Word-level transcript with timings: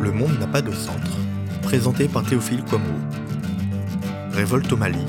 Le 0.00 0.12
monde 0.12 0.38
n'a 0.38 0.46
pas 0.46 0.62
de 0.62 0.70
centre, 0.70 1.18
présenté 1.60 2.06
par 2.06 2.22
Théophile 2.22 2.62
Kouamouo. 2.62 3.00
Révolte 4.30 4.72
au 4.72 4.76
Mali, 4.76 5.04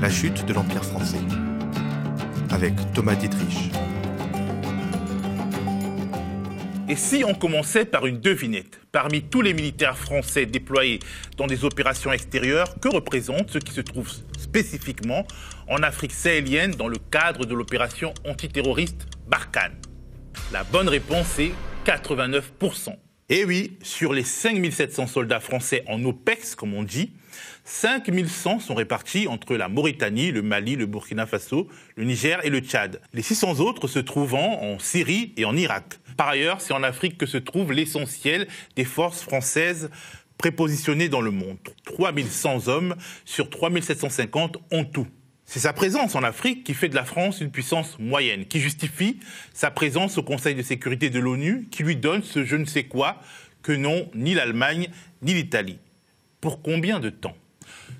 la 0.00 0.08
chute 0.08 0.46
de 0.46 0.54
l'Empire 0.54 0.82
français, 0.82 1.20
avec 2.50 2.72
Thomas 2.94 3.16
Dietrich. 3.16 3.70
Et 6.88 6.96
si 6.96 7.22
on 7.22 7.34
commençait 7.34 7.84
par 7.84 8.06
une 8.06 8.18
devinette? 8.18 8.80
Parmi 8.92 9.22
tous 9.22 9.42
les 9.42 9.52
militaires 9.52 9.98
français 9.98 10.46
déployés 10.46 11.00
dans 11.36 11.46
des 11.46 11.66
opérations 11.66 12.10
extérieures, 12.10 12.80
que 12.80 12.88
représente 12.88 13.50
ce 13.50 13.58
qui 13.58 13.72
se 13.72 13.82
trouve 13.82 14.10
spécifiquement 14.38 15.26
en 15.68 15.82
Afrique 15.82 16.12
sahélienne 16.12 16.70
dans 16.70 16.88
le 16.88 16.96
cadre 16.96 17.44
de 17.44 17.54
l'opération 17.54 18.14
antiterroriste 18.26 19.06
Barkhane? 19.28 19.76
La 20.50 20.64
bonne 20.64 20.88
réponse 20.88 21.38
est 21.38 21.52
89%. 21.84 23.03
Et 23.30 23.46
oui, 23.46 23.78
sur 23.82 24.12
les 24.12 24.22
5700 24.22 25.06
soldats 25.06 25.40
français 25.40 25.82
en 25.88 26.04
OPEX, 26.04 26.54
comme 26.54 26.74
on 26.74 26.82
dit, 26.82 27.12
5100 27.64 28.60
sont 28.60 28.74
répartis 28.74 29.28
entre 29.28 29.56
la 29.56 29.68
Mauritanie, 29.68 30.30
le 30.30 30.42
Mali, 30.42 30.76
le 30.76 30.84
Burkina 30.84 31.24
Faso, 31.24 31.68
le 31.96 32.04
Niger 32.04 32.44
et 32.44 32.50
le 32.50 32.58
Tchad. 32.58 33.00
Les 33.14 33.22
600 33.22 33.60
autres 33.60 33.88
se 33.88 33.98
trouvant 33.98 34.62
en 34.62 34.78
Syrie 34.78 35.32
et 35.38 35.46
en 35.46 35.56
Irak. 35.56 36.00
Par 36.18 36.28
ailleurs, 36.28 36.60
c'est 36.60 36.74
en 36.74 36.82
Afrique 36.82 37.16
que 37.16 37.24
se 37.24 37.38
trouve 37.38 37.72
l'essentiel 37.72 38.46
des 38.76 38.84
forces 38.84 39.22
françaises 39.22 39.90
prépositionnées 40.36 41.08
dans 41.08 41.22
le 41.22 41.30
monde. 41.30 41.56
3100 41.84 42.68
hommes 42.68 42.94
sur 43.24 43.48
3750 43.48 44.58
en 44.70 44.84
tout. 44.84 45.06
C'est 45.54 45.60
sa 45.60 45.72
présence 45.72 46.16
en 46.16 46.24
Afrique 46.24 46.64
qui 46.64 46.74
fait 46.74 46.88
de 46.88 46.96
la 46.96 47.04
France 47.04 47.40
une 47.40 47.52
puissance 47.52 47.96
moyenne, 48.00 48.44
qui 48.44 48.58
justifie 48.58 49.20
sa 49.52 49.70
présence 49.70 50.18
au 50.18 50.24
Conseil 50.24 50.56
de 50.56 50.62
sécurité 50.62 51.10
de 51.10 51.20
l'ONU, 51.20 51.68
qui 51.70 51.84
lui 51.84 51.94
donne 51.94 52.24
ce 52.24 52.44
je 52.44 52.56
ne 52.56 52.64
sais 52.64 52.82
quoi 52.82 53.20
que 53.62 53.70
n'ont 53.70 54.10
ni 54.16 54.34
l'Allemagne 54.34 54.88
ni 55.22 55.32
l'Italie. 55.32 55.78
Pour 56.40 56.60
combien 56.60 56.98
de 56.98 57.08
temps? 57.08 57.36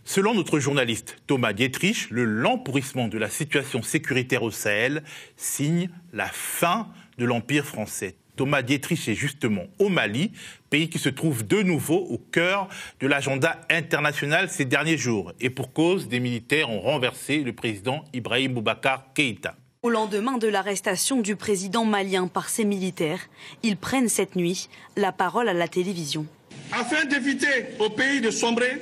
Selon 0.03 0.35
notre 0.35 0.59
journaliste 0.59 1.19
Thomas 1.29 1.53
Dietrich, 1.53 2.11
le 2.11 2.25
lent 2.25 2.59
pourrissement 2.59 3.07
de 3.07 3.19
la 3.19 3.31
situation 3.31 3.85
sécuritaire 3.85 4.43
au 4.43 4.51
Sahel 4.51 5.05
signe 5.37 5.91
la 6.13 6.27
fin 6.27 6.89
de 7.19 7.25
l'Empire 7.25 7.67
français. 7.67 8.17
Thomas 8.37 8.63
Dietrich 8.63 9.09
est 9.09 9.15
justement 9.15 9.65
au 9.79 9.89
Mali, 9.89 10.33
pays 10.71 10.89
qui 10.89 10.99
se 10.99 11.09
trouve 11.09 11.47
de 11.47 11.63
nouveau 11.63 11.99
au 11.99 12.19
cœur 12.19 12.69
de 13.01 13.07
l'agenda 13.07 13.61
international 13.71 14.49
ces 14.51 14.65
derniers 14.65 14.97
jours. 14.97 15.33
Et 15.41 15.51
pour 15.51 15.73
cause, 15.73 16.09
des 16.09 16.21
militaires 16.21 16.71
ont 16.71 16.81
renversé 16.81 17.39
le 17.39 17.53
président 17.53 18.05
Ibrahim 18.13 18.55
Boubacar 18.55 19.13
Keïta. 19.15 19.55
Au 19.83 19.91
lendemain 19.91 20.39
de 20.39 20.49
l'arrestation 20.49 21.21
du 21.21 21.37
président 21.37 21.85
malien 21.85 22.27
par 22.27 22.49
ses 22.49 22.65
militaires, 22.65 23.21
ils 23.63 23.77
prennent 23.77 24.09
cette 24.09 24.35
nuit 24.35 24.69
la 24.97 25.13
parole 25.13 25.49
à 25.49 25.53
la 25.53 25.69
télévision. 25.69 26.27
Afin 26.73 27.05
d'éviter 27.05 27.67
au 27.79 27.91
pays 27.91 28.21
de 28.21 28.31
sombrer, 28.31 28.81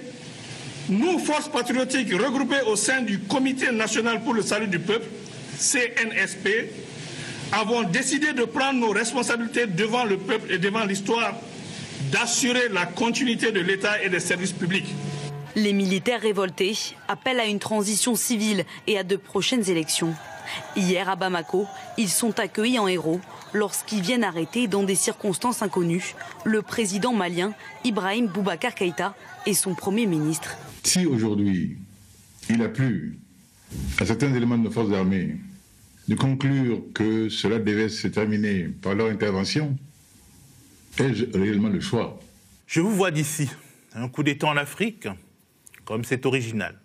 nous, 0.88 1.18
forces 1.18 1.48
patriotiques 1.48 2.12
regroupées 2.12 2.62
au 2.66 2.76
sein 2.76 3.02
du 3.02 3.18
Comité 3.18 3.70
national 3.72 4.22
pour 4.22 4.34
le 4.34 4.42
salut 4.42 4.68
du 4.68 4.78
peuple, 4.78 5.06
CNSP, 5.58 6.48
avons 7.52 7.82
décidé 7.82 8.32
de 8.32 8.44
prendre 8.44 8.80
nos 8.80 8.90
responsabilités 8.90 9.66
devant 9.66 10.04
le 10.04 10.16
peuple 10.16 10.50
et 10.50 10.58
devant 10.58 10.84
l'histoire, 10.84 11.34
d'assurer 12.10 12.68
la 12.70 12.86
continuité 12.86 13.52
de 13.52 13.60
l'État 13.60 14.02
et 14.02 14.08
des 14.08 14.20
services 14.20 14.52
publics. 14.52 14.92
Les 15.54 15.74
militaires 15.74 16.22
révoltés 16.22 16.76
appellent 17.08 17.40
à 17.40 17.46
une 17.46 17.58
transition 17.58 18.14
civile 18.14 18.64
et 18.86 18.98
à 18.98 19.04
de 19.04 19.16
prochaines 19.16 19.68
élections. 19.68 20.14
Hier 20.76 21.08
à 21.08 21.16
Bamako, 21.16 21.66
ils 21.98 22.08
sont 22.08 22.38
accueillis 22.40 22.78
en 22.78 22.88
héros 22.88 23.20
lorsqu'ils 23.52 24.00
viennent 24.00 24.24
arrêter 24.24 24.66
dans 24.66 24.82
des 24.82 24.94
circonstances 24.94 25.62
inconnues 25.62 26.14
le 26.44 26.62
président 26.62 27.12
malien 27.12 27.52
Ibrahim 27.84 28.26
Boubacar 28.26 28.74
Keïta 28.74 29.14
et 29.46 29.54
son 29.54 29.74
premier 29.74 30.06
ministre. 30.06 30.56
Si 30.84 31.06
aujourd'hui 31.06 31.76
il 32.48 32.62
a 32.62 32.68
plu 32.68 33.18
à 34.00 34.06
certains 34.06 34.34
éléments 34.34 34.58
de 34.58 34.64
nos 34.64 34.70
forces 34.70 34.92
armées 34.92 35.36
de 36.08 36.14
conclure 36.14 36.82
que 36.94 37.28
cela 37.28 37.58
devait 37.58 37.88
se 37.88 38.08
terminer 38.08 38.64
par 38.82 38.94
leur 38.94 39.08
intervention, 39.08 39.76
ai-je 40.98 41.24
réellement 41.36 41.68
le 41.68 41.80
choix? 41.80 42.20
Je 42.66 42.80
vous 42.80 42.90
vois 42.90 43.10
d'ici. 43.10 43.48
Un 43.94 44.08
coup 44.08 44.22
d'État 44.22 44.46
en 44.46 44.56
Afrique, 44.56 45.08
comme 45.84 46.04
c'est 46.04 46.26
original. 46.26 46.78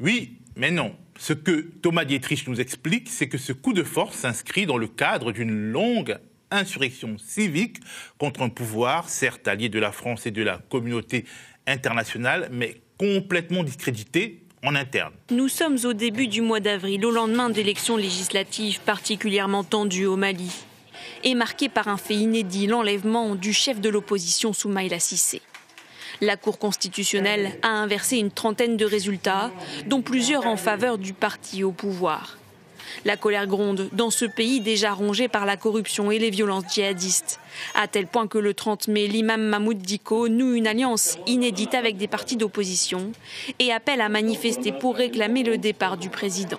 Oui, 0.00 0.38
mais 0.56 0.70
non. 0.70 0.94
Ce 1.18 1.32
que 1.32 1.60
Thomas 1.82 2.04
Dietrich 2.04 2.48
nous 2.48 2.60
explique, 2.60 3.08
c'est 3.08 3.28
que 3.28 3.38
ce 3.38 3.52
coup 3.52 3.72
de 3.72 3.82
force 3.82 4.16
s'inscrit 4.16 4.66
dans 4.66 4.78
le 4.78 4.88
cadre 4.88 5.30
d'une 5.32 5.70
longue 5.70 6.18
insurrection 6.50 7.16
civique 7.18 7.78
contre 8.18 8.42
un 8.42 8.48
pouvoir, 8.48 9.08
certes 9.08 9.46
allié 9.48 9.68
de 9.68 9.78
la 9.78 9.92
France 9.92 10.26
et 10.26 10.30
de 10.30 10.42
la 10.42 10.58
communauté 10.58 11.24
internationale, 11.66 12.48
mais 12.52 12.80
complètement 12.98 13.64
discrédité 13.64 14.41
Nous 15.30 15.48
sommes 15.48 15.78
au 15.84 15.92
début 15.92 16.28
du 16.28 16.40
mois 16.40 16.60
d'avril, 16.60 17.04
au 17.04 17.10
lendemain 17.10 17.50
d'élections 17.50 17.96
législatives 17.96 18.80
particulièrement 18.80 19.64
tendues 19.64 20.06
au 20.06 20.16
Mali, 20.16 20.52
et 21.24 21.34
marquées 21.34 21.68
par 21.68 21.88
un 21.88 21.96
fait 21.96 22.14
inédit, 22.14 22.68
l'enlèvement 22.68 23.34
du 23.34 23.52
chef 23.52 23.80
de 23.80 23.88
l'opposition 23.88 24.52
Soumaïla 24.52 25.00
Sissé. 25.00 25.42
La 26.20 26.36
Cour 26.36 26.60
constitutionnelle 26.60 27.58
a 27.62 27.70
inversé 27.70 28.18
une 28.18 28.30
trentaine 28.30 28.76
de 28.76 28.84
résultats, 28.84 29.50
dont 29.86 30.02
plusieurs 30.02 30.46
en 30.46 30.56
faveur 30.56 30.96
du 30.96 31.12
parti 31.12 31.64
au 31.64 31.72
pouvoir. 31.72 32.38
La 33.04 33.16
colère 33.16 33.46
gronde 33.46 33.88
dans 33.92 34.10
ce 34.10 34.24
pays 34.24 34.60
déjà 34.60 34.92
rongé 34.92 35.28
par 35.28 35.46
la 35.46 35.56
corruption 35.56 36.10
et 36.10 36.18
les 36.18 36.30
violences 36.30 36.72
djihadistes, 36.72 37.40
à 37.74 37.88
tel 37.88 38.06
point 38.06 38.26
que 38.26 38.38
le 38.38 38.54
30 38.54 38.88
mai, 38.88 39.06
l'imam 39.06 39.42
Mahmoud 39.42 39.78
Diko 39.78 40.28
noue 40.28 40.54
une 40.54 40.66
alliance 40.66 41.18
inédite 41.26 41.74
avec 41.74 41.96
des 41.96 42.08
partis 42.08 42.36
d'opposition 42.36 43.12
et 43.58 43.72
appelle 43.72 44.00
à 44.00 44.08
manifester 44.08 44.72
pour 44.72 44.96
réclamer 44.96 45.42
le 45.42 45.58
départ 45.58 45.96
du 45.96 46.08
président. 46.08 46.58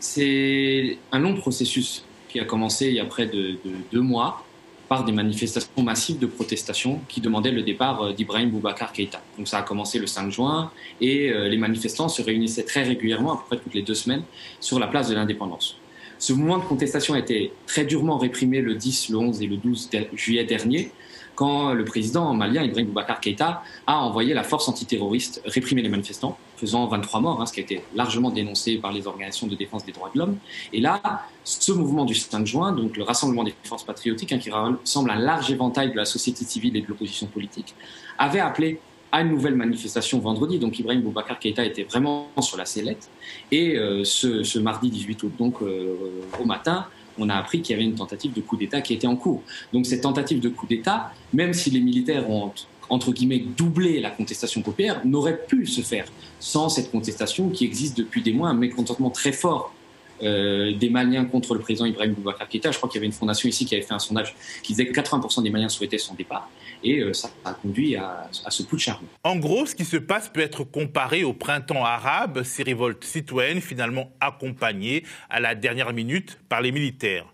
C'est 0.00 0.98
un 1.12 1.18
long 1.18 1.34
processus 1.34 2.04
qui 2.28 2.40
a 2.40 2.44
commencé 2.44 2.86
il 2.88 2.94
y 2.94 3.00
a 3.00 3.04
près 3.04 3.26
de, 3.26 3.58
deux 3.92 4.00
mois 4.00 4.44
par 4.88 5.04
des 5.04 5.12
manifestations 5.12 5.82
massives 5.82 6.18
de 6.18 6.26
protestation 6.26 7.00
qui 7.08 7.20
demandaient 7.20 7.50
le 7.50 7.62
départ 7.62 8.02
euh, 8.02 8.12
d'Ibrahim 8.12 8.50
Boubacar 8.50 8.92
Keïta. 8.92 9.20
Donc 9.36 9.46
ça 9.46 9.58
a 9.58 9.62
commencé 9.62 9.98
le 9.98 10.06
5 10.06 10.30
juin 10.30 10.70
et 11.00 11.30
euh, 11.30 11.48
les 11.48 11.58
manifestants 11.58 12.08
se 12.08 12.22
réunissaient 12.22 12.64
très 12.64 12.82
régulièrement, 12.82 13.34
à 13.34 13.36
peu 13.36 13.42
près 13.48 13.58
toutes 13.58 13.74
les 13.74 13.82
deux 13.82 13.94
semaines, 13.94 14.22
sur 14.60 14.78
la 14.78 14.86
place 14.86 15.08
de 15.08 15.14
l'indépendance. 15.14 15.76
Ce 16.18 16.32
mouvement 16.32 16.58
de 16.58 16.64
contestation 16.64 17.14
a 17.14 17.18
été 17.18 17.52
très 17.66 17.84
durement 17.84 18.18
réprimé 18.18 18.60
le 18.60 18.74
10, 18.74 19.10
le 19.10 19.18
11 19.18 19.42
et 19.42 19.46
le 19.46 19.56
12 19.56 19.90
juillet 20.14 20.44
dernier, 20.44 20.90
quand 21.36 21.72
le 21.72 21.84
président 21.84 22.34
malien 22.34 22.64
Ibrahim 22.64 22.86
Boubacar 22.88 23.20
Keïta 23.20 23.62
a 23.86 23.98
envoyé 23.98 24.34
la 24.34 24.42
force 24.42 24.68
antiterroriste 24.68 25.40
réprimer 25.44 25.82
les 25.82 25.88
manifestants, 25.88 26.36
faisant 26.58 26.86
23 26.86 27.20
morts, 27.20 27.40
hein, 27.40 27.46
ce 27.46 27.52
qui 27.52 27.60
a 27.60 27.62
été 27.62 27.82
largement 27.94 28.30
dénoncé 28.30 28.76
par 28.76 28.92
les 28.92 29.06
organisations 29.06 29.46
de 29.46 29.54
défense 29.54 29.84
des 29.84 29.92
droits 29.92 30.10
de 30.14 30.18
l'homme. 30.18 30.36
Et 30.72 30.80
là, 30.80 31.00
ce 31.44 31.72
mouvement 31.72 32.04
du 32.04 32.14
5 32.14 32.46
juin, 32.46 32.72
donc 32.72 32.96
le 32.96 33.02
rassemblement 33.04 33.44
des 33.44 33.54
forces 33.64 33.84
patriotiques, 33.84 34.32
hein, 34.32 34.38
qui 34.38 34.50
ressemble 34.50 35.10
à 35.10 35.14
un 35.14 35.18
large 35.18 35.50
éventail 35.50 35.90
de 35.90 35.96
la 35.96 36.04
société 36.04 36.44
civile 36.44 36.76
et 36.76 36.82
de 36.82 36.86
l'opposition 36.86 37.26
politique, 37.26 37.74
avait 38.18 38.40
appelé 38.40 38.80
à 39.12 39.22
une 39.22 39.30
nouvelle 39.30 39.54
manifestation 39.54 40.18
vendredi. 40.18 40.58
Donc 40.58 40.78
Ibrahim 40.78 41.02
Boubacar 41.02 41.38
Keïta 41.38 41.64
était 41.64 41.84
vraiment 41.84 42.28
sur 42.40 42.56
la 42.58 42.66
sellette. 42.66 43.08
Et 43.50 43.76
euh, 43.76 44.04
ce, 44.04 44.58
mardi 44.58 44.90
18 44.90 45.22
août, 45.22 45.32
donc 45.38 45.62
euh, 45.62 45.94
au 46.38 46.44
matin, 46.44 46.86
on 47.18 47.28
a 47.28 47.34
appris 47.34 47.62
qu'il 47.62 47.74
y 47.74 47.78
avait 47.78 47.88
une 47.88 47.96
tentative 47.96 48.32
de 48.32 48.40
coup 48.40 48.56
d'État 48.56 48.80
qui 48.80 48.94
était 48.94 49.06
en 49.06 49.16
cours. 49.16 49.42
Donc 49.72 49.86
cette 49.86 50.02
tentative 50.02 50.40
de 50.40 50.48
coup 50.48 50.66
d'État, 50.66 51.12
même 51.32 51.52
si 51.52 51.70
les 51.70 51.80
militaires 51.80 52.28
ont 52.30 52.52
entre 52.88 53.12
guillemets 53.12 53.44
doublé 53.56 54.00
la 54.00 54.10
contestation 54.10 54.62
populaire, 54.62 55.00
n'aurait 55.04 55.40
pu 55.46 55.66
se 55.66 55.80
faire 55.80 56.06
sans 56.40 56.68
cette 56.68 56.90
contestation 56.90 57.50
qui 57.50 57.64
existe 57.64 57.96
depuis 57.96 58.22
des 58.22 58.32
mois, 58.32 58.48
un 58.48 58.54
mécontentement 58.54 59.10
très 59.10 59.32
fort 59.32 59.74
euh, 60.22 60.72
des 60.74 60.90
Maliens 60.90 61.24
contre 61.24 61.54
le 61.54 61.60
président 61.60 61.86
Ibrahim 61.86 62.12
Boubacar 62.12 62.48
Keïta. 62.48 62.72
Je 62.72 62.76
crois 62.76 62.88
qu'il 62.88 62.98
y 62.98 63.00
avait 63.00 63.06
une 63.06 63.12
fondation 63.12 63.48
ici 63.48 63.64
qui 63.64 63.74
avait 63.74 63.84
fait 63.84 63.94
un 63.94 64.00
sondage 64.00 64.34
qui 64.62 64.72
disait 64.72 64.86
que 64.86 65.00
80% 65.00 65.42
des 65.44 65.50
Maliens 65.50 65.68
souhaitaient 65.68 65.98
son 65.98 66.14
départ. 66.14 66.50
Et 66.82 67.00
euh, 67.00 67.12
ça 67.12 67.30
a 67.44 67.54
conduit 67.54 67.94
à, 67.94 68.28
ce 68.32 68.62
coup 68.64 68.76
de 68.76 68.80
charbon. 68.80 69.06
En 69.22 69.36
gros, 69.36 69.66
ce 69.66 69.74
qui 69.74 69.84
se 69.84 69.96
passe 69.96 70.28
peut 70.28 70.40
être 70.40 70.64
comparé 70.64 71.22
au 71.22 71.32
printemps 71.32 71.84
arabe, 71.84 72.42
ces 72.42 72.64
révoltes 72.64 73.04
citoyennes 73.04 73.60
finalement 73.60 74.10
accompagnées 74.20 75.04
à 75.30 75.38
la 75.38 75.54
dernière 75.54 75.92
minute 75.92 76.38
par 76.48 76.62
les 76.62 76.72
militaires. 76.72 77.26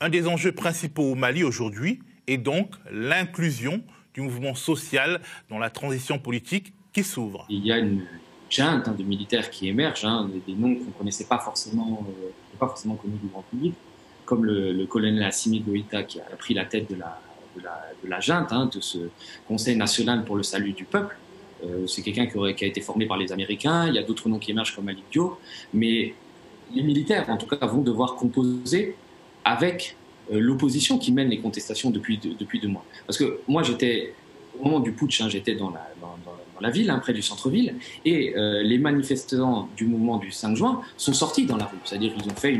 Un 0.00 0.08
des 0.08 0.26
enjeux 0.26 0.52
principaux 0.52 1.12
au 1.12 1.14
Mali 1.14 1.44
aujourd'hui 1.44 2.00
est 2.26 2.38
donc 2.38 2.74
l'inclusion 2.90 3.82
du 4.14 4.20
mouvement 4.20 4.54
social 4.54 5.20
dans 5.48 5.58
la 5.58 5.70
transition 5.70 6.18
politique 6.18 6.72
qui 6.92 7.02
s'ouvre. 7.02 7.46
Il 7.48 7.64
y 7.66 7.72
a 7.72 7.78
une 7.78 8.04
junte 8.50 8.88
hein, 8.88 8.94
de 8.96 9.02
militaires 9.02 9.50
qui 9.50 9.68
émergent, 9.68 10.04
hein, 10.04 10.28
des, 10.46 10.54
noms 10.54 10.74
qu'on 10.74 10.84
ne 10.84 10.98
connaissait 10.98 11.24
pas 11.24 11.38
forcément, 11.38 12.04
euh, 12.08 12.28
pas 12.58 12.68
forcément 12.68 12.96
connus 12.96 13.18
du 13.22 13.28
grand 13.28 13.42
public, 13.42 13.74
comme 14.24 14.44
le, 14.44 14.84
colonel 14.86 15.22
Assimi 15.22 15.60
Goïta 15.60 16.02
qui 16.02 16.20
a 16.20 16.36
pris 16.36 16.54
la 16.54 16.64
tête 16.64 16.90
de 16.90 16.96
la, 16.96 18.20
junte, 18.20 18.52
hein, 18.52 18.68
de 18.72 18.80
ce 18.80 18.98
Conseil 19.48 19.76
national 19.76 20.24
pour 20.24 20.36
le 20.36 20.42
salut 20.42 20.72
du 20.72 20.84
peuple. 20.84 21.16
Euh, 21.64 21.86
c'est 21.86 22.02
quelqu'un 22.02 22.26
qui, 22.26 22.64
a 22.64 22.68
été 22.68 22.80
formé 22.80 23.06
par 23.06 23.16
les 23.16 23.32
Américains, 23.32 23.86
il 23.88 23.94
y 23.94 23.98
a 23.98 24.02
d'autres 24.02 24.28
noms 24.28 24.38
qui 24.38 24.50
émergent 24.50 24.74
comme 24.74 24.84
Malik 24.84 25.04
Dio, 25.10 25.38
mais 25.72 26.14
les 26.74 26.82
militaires, 26.82 27.28
en 27.28 27.36
tout 27.36 27.46
cas, 27.46 27.64
vont 27.66 27.82
devoir 27.82 28.16
composer 28.16 28.96
avec 29.44 29.96
l'opposition 30.38 30.98
qui 30.98 31.12
mène 31.12 31.28
les 31.28 31.38
contestations 31.38 31.90
depuis, 31.90 32.18
depuis 32.18 32.60
deux 32.60 32.68
mois. 32.68 32.84
Parce 33.06 33.18
que 33.18 33.40
moi, 33.48 33.62
j'étais 33.62 34.14
au 34.60 34.64
moment 34.64 34.80
du 34.80 34.92
putsch, 34.92 35.20
hein, 35.20 35.28
j'étais 35.28 35.54
dans 35.54 35.70
la, 35.70 35.88
la 36.62 36.70
ville, 36.70 36.90
hein, 36.90 36.98
près 36.98 37.12
du 37.12 37.22
centre-ville, 37.22 37.74
et 38.04 38.34
euh, 38.36 38.62
les 38.62 38.78
manifestants 38.78 39.68
du 39.76 39.84
mouvement 39.84 40.18
du 40.18 40.30
5 40.30 40.56
juin 40.56 40.80
sont 40.96 41.12
sortis 41.12 41.44
dans 41.44 41.56
la 41.56 41.64
rue. 41.64 41.78
C'est-à-dire 41.84 42.14
qu'ils 42.14 42.30
ont 42.30 42.34
fait 42.34 42.58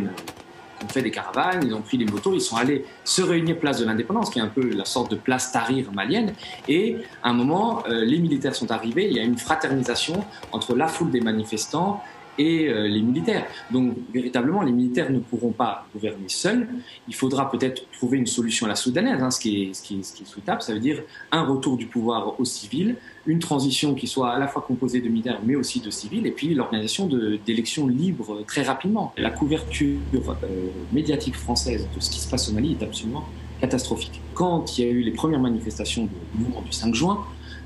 ont 0.85 0.89
fait 0.89 1.03
des 1.03 1.13
caravanes, 1.13 1.63
ils 1.65 1.75
ont 1.75 1.81
pris 1.81 1.97
des 1.97 2.05
motos, 2.05 2.35
ils 2.35 2.41
sont 2.41 2.57
allés 2.57 2.85
se 3.05 3.23
réunir 3.23 3.57
place 3.59 3.79
de 3.79 3.85
l'Indépendance, 3.85 4.31
qui 4.31 4.41
est 4.41 4.43
un 4.43 4.49
peu 4.49 4.69
la 4.75 4.85
sorte 4.85 5.13
de 5.13 5.17
place 5.17 5.53
Tahrir 5.53 5.93
malienne. 5.93 6.35
Et 6.69 6.97
à 7.23 7.31
un 7.31 7.33
moment, 7.35 7.85
euh, 7.89 8.05
les 8.05 8.19
militaires 8.19 8.57
sont 8.57 8.73
arrivés, 8.73 9.07
il 9.09 9.17
y 9.17 9.21
a 9.21 9.23
une 9.23 9.39
fraternisation 9.39 10.25
entre 10.51 10.75
la 10.75 10.89
foule 10.89 11.13
des 11.13 11.21
manifestants 11.21 12.03
et 12.39 12.69
euh, 12.69 12.89
les 12.89 13.03
militaires. 13.03 13.47
Donc 13.71 13.97
véritablement, 14.13 14.63
les 14.63 14.73
militaires 14.73 15.11
ne 15.11 15.19
pourront 15.19 15.53
pas 15.53 15.87
gouverner 15.93 16.29
seuls. 16.29 16.69
Il 17.09 17.15
faudra 17.15 17.51
peut-être 17.51 17.85
trouver 17.93 18.19
une 18.19 18.27
solution 18.27 18.67
à 18.67 18.71
la 18.71 18.75
soudanaise, 18.75 19.23
hein, 19.23 19.31
ce, 19.31 19.41
qui 19.41 19.65
est, 19.65 19.75
ce, 19.75 19.83
qui 19.83 19.99
est, 19.99 20.03
ce, 20.03 20.15
qui 20.15 20.23
est, 20.23 20.27
souhaitable. 20.27 20.63
Ça 20.63 20.73
veut 20.73 20.81
dire 20.81 21.03
un 21.31 21.45
retour 21.45 21.77
du 21.77 21.87
pouvoir 21.87 22.39
aux 22.41 22.45
civils, 22.45 22.97
une 23.27 23.39
transition 23.39 23.95
qui 23.95 24.07
soit 24.07 24.33
à 24.33 24.39
la 24.39 24.49
fois 24.49 24.63
composée 24.63 25.01
de 25.01 25.09
militaires 25.09 25.41
mais 25.45 25.55
aussi 25.55 25.81
de 25.81 25.91
civils, 25.91 26.27
et 26.27 26.31
puis 26.33 26.55
l'organisation 26.55 27.09
d'élections 27.45 27.87
libres 27.87 28.43
très 28.47 28.63
rapidement. 28.63 29.13
La 29.17 29.31
couverture 29.31 29.99
euh, 30.15 30.69
médiatique 30.93 31.37
française 31.37 31.89
de 31.95 32.01
ce 32.01 32.11
qui 32.11 32.21
se 32.21 32.29
passe 32.29 32.49
au 32.49 32.53
Mali 32.53 32.77
est 32.81 32.85
absolument 32.85 33.25
catastrophique. 33.61 34.21
Quand 34.35 34.77
il 34.77 34.85
y 34.85 34.89
a 34.89 34.91
eu 34.91 35.03
les 35.03 35.13
premières 35.13 35.41
manifestations 35.41 36.05
du 36.05 36.43
mouvement 36.43 36.63
du 36.63 36.73
5 36.73 36.95
juin, 36.95 37.25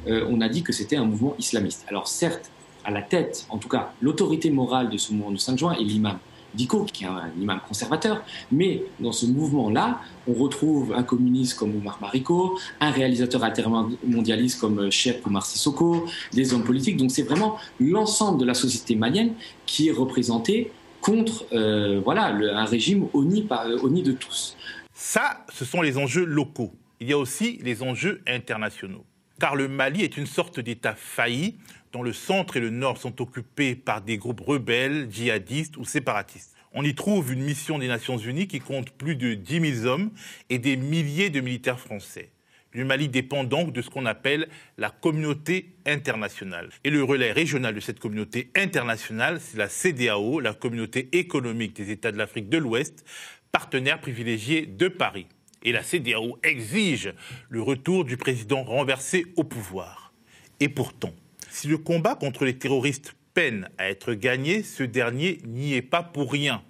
euh, 0.09 0.27
on 0.29 0.41
a 0.41 0.49
dit 0.49 0.63
que 0.63 0.73
c'était 0.73 0.97
un 0.97 1.05
mouvement 1.05 1.35
islamiste. 1.39 1.85
Alors 1.89 2.07
certes, 2.07 2.51
à 2.87 2.91
la 2.91 3.03
tête, 3.03 3.47
en 3.51 3.59
tout 3.59 3.69
cas 3.69 3.93
l'autorité 4.01 4.51
morale 4.51 4.89
de 4.89 4.97
ce 4.97 5.13
mouvement 5.13 5.33
du 5.33 5.39
5 5.39 5.59
juin 5.59 5.73
est 5.75 5.85
l'imam 5.85 6.19
Diko, 6.57 6.85
qui 6.85 7.05
est 7.05 7.07
un 7.07 7.31
imam 7.41 7.61
conservateur. 7.67 8.23
Mais 8.51 8.83
dans 8.99 9.13
ce 9.13 9.27
mouvement-là, 9.27 10.01
on 10.27 10.33
retrouve 10.33 10.95
un 10.95 11.03
communiste 11.03 11.59
comme 11.59 11.77
Omar 11.77 11.99
Mariko, 12.01 12.59
un 12.81 12.91
réalisateur 12.91 13.45
altermondialiste 13.45 14.61
comme 14.61 14.91
Cheikh 14.91 15.25
Omar 15.27 15.45
Sissoko, 15.45 16.07
des 16.33 16.55
hommes 16.55 16.65
politiques. 16.65 16.97
Donc 16.97 17.11
c'est 17.11 17.23
vraiment 17.23 17.59
l'ensemble 17.79 18.41
de 18.41 18.47
la 18.47 18.55
société 18.55 18.97
malienne 18.97 19.35
qui 19.67 19.89
est 19.89 19.93
représenté 19.93 20.73
contre 21.01 21.47
euh, 21.53 22.01
voilà, 22.03 22.27
un 22.29 22.65
régime 22.65 23.07
honni, 23.13 23.43
par, 23.43 23.67
honni 23.83 24.03
de 24.03 24.13
tous. 24.13 24.57
Ça, 24.93 25.45
ce 25.53 25.65
sont 25.65 25.83
les 25.83 25.99
enjeux 25.99 26.25
locaux. 26.25 26.73
Il 27.01 27.09
y 27.09 27.13
a 27.13 27.19
aussi 27.19 27.59
les 27.63 27.83
enjeux 27.83 28.23
internationaux. 28.27 29.05
Car 29.39 29.55
le 29.55 29.69
Mali 29.69 30.03
est 30.03 30.17
une 30.17 30.27
sorte 30.27 30.61
d'État 30.61 30.95
failli 30.95 31.59
dont 31.93 32.03
le 32.03 32.13
centre 32.13 32.57
et 32.57 32.61
le 32.61 32.71
nord 32.71 32.99
sont 32.99 33.21
occupés 33.21 33.75
par 33.75 34.01
des 34.01 34.17
groupes 34.17 34.41
rebelles, 34.41 35.09
djihadistes 35.11 35.77
ou 35.77 35.85
séparatistes. 35.85 36.55
On 36.73 36.83
y 36.83 36.95
trouve 36.95 37.33
une 37.33 37.43
mission 37.43 37.79
des 37.79 37.89
Nations 37.89 38.19
Unies 38.19 38.49
qui 38.49 38.61
compte 38.61 38.91
plus 38.91 39.17
de 39.17 39.35
10 39.35 39.81
000 39.83 39.87
hommes 39.87 40.11
et 40.51 40.59
des 40.59 40.77
milliers 40.77 41.31
de 41.31 41.41
militaires 41.41 41.81
français. 41.81 42.31
Le 42.73 42.85
Mali 42.85 43.09
dépend 43.09 43.45
donc 43.45 43.73
de 43.73 43.81
ce 43.81 43.89
qu'on 43.89 44.05
appelle 44.05 44.49
la 44.77 44.91
communauté 44.91 45.77
internationale. 45.87 46.69
Et 46.85 46.91
le 46.91 47.03
relais 47.03 47.33
régional 47.33 47.75
de 47.75 47.81
cette 47.81 48.01
communauté 48.01 48.51
internationale, 48.55 49.41
c'est 49.41 49.57
la 49.57 49.69
CDAO, 49.69 50.41
la 50.41 50.53
communauté 50.53 51.09
économique 51.13 51.75
des 51.75 51.91
États 51.91 52.13
de 52.13 52.19
l'Afrique 52.19 52.51
de 52.51 52.59
l'Ouest, 52.59 53.07
partenaire 53.53 54.01
privilégié 54.01 54.67
de 54.67 54.89
Paris. 54.89 55.27
Et 55.63 55.73
la 55.73 55.83
CDAO 55.83 56.39
exige 56.43 57.13
le 57.49 57.63
retour 57.63 58.05
du 58.05 58.17
président 58.17 58.63
renversé 58.63 59.27
au 59.37 59.45
pouvoir. 59.45 60.13
Et 60.61 60.69
pourtant, 60.69 61.13
si 61.51 61.69
le 61.69 61.79
combat 61.79 62.15
contre 62.15 62.45
les 62.45 62.59
terroristes 62.59 63.15
peine 63.35 63.69
à 63.79 63.91
être 63.91 64.15
gagné, 64.15 64.63
ce 64.63 64.83
dernier 64.83 65.41
n'y 65.45 65.75
est 65.75 65.83
pas 65.83 66.03
pour 66.03 66.33
rien. 66.33 66.63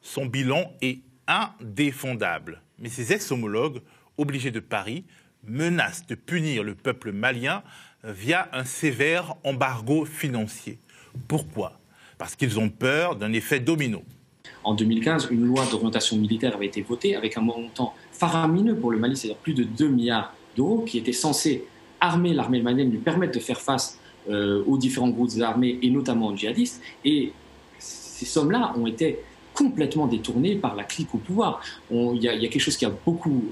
Son 0.00 0.26
bilan 0.26 0.72
est 0.82 1.00
indéfendable. 1.26 2.60
Mais 2.78 2.88
ses 2.88 3.12
ex-homologues, 3.12 3.80
obligés 4.18 4.50
de 4.50 4.60
Paris, 4.60 5.04
menacent 5.46 6.06
de 6.06 6.14
punir 6.14 6.62
le 6.62 6.74
peuple 6.74 7.12
malien 7.12 7.62
via 8.04 8.48
un 8.52 8.64
sévère 8.64 9.34
embargo 9.44 10.04
financier. 10.04 10.78
Pourquoi? 11.28 11.80
Parce 12.18 12.36
qu'ils 12.36 12.58
ont 12.58 12.68
peur 12.68 13.16
d'un 13.16 13.32
effet 13.32 13.60
domino. 13.60 14.04
En 14.62 14.74
2015, 14.74 15.28
une 15.30 15.46
loi 15.46 15.66
d'orientation 15.66 16.16
militaire 16.16 16.54
avait 16.54 16.66
été 16.66 16.82
votée 16.82 17.16
avec 17.16 17.36
un 17.36 17.40
montant 17.40 17.94
faramineux 18.14 18.76
pour 18.76 18.90
le 18.90 18.98
Mali, 18.98 19.16
c'est-à-dire 19.16 19.38
plus 19.38 19.54
de 19.54 19.64
2 19.64 19.88
milliards 19.88 20.32
d'euros, 20.56 20.84
qui 20.86 20.98
était 20.98 21.12
censé 21.12 21.64
armer 22.00 22.32
l'armée 22.32 22.62
malienne, 22.62 22.90
lui 22.90 22.98
permettre 22.98 23.32
de 23.32 23.40
faire 23.40 23.60
face 23.60 23.98
euh, 24.28 24.62
aux 24.66 24.78
différents 24.78 25.08
groupes 25.08 25.30
armés 25.40 25.78
et 25.82 25.90
notamment 25.90 26.28
aux 26.28 26.36
djihadistes. 26.36 26.80
Et 27.04 27.32
ces 27.78 28.24
sommes-là 28.24 28.72
ont 28.76 28.86
été 28.86 29.18
complètement 29.52 30.06
détournées 30.06 30.56
par 30.56 30.74
la 30.74 30.84
clique 30.84 31.14
au 31.14 31.18
pouvoir. 31.18 31.60
Il 31.90 32.22
y, 32.22 32.28
a 32.28 32.38
quelque 32.38 32.58
chose 32.58 32.76
qui 32.76 32.84
a 32.84 32.92
beaucoup 33.04 33.44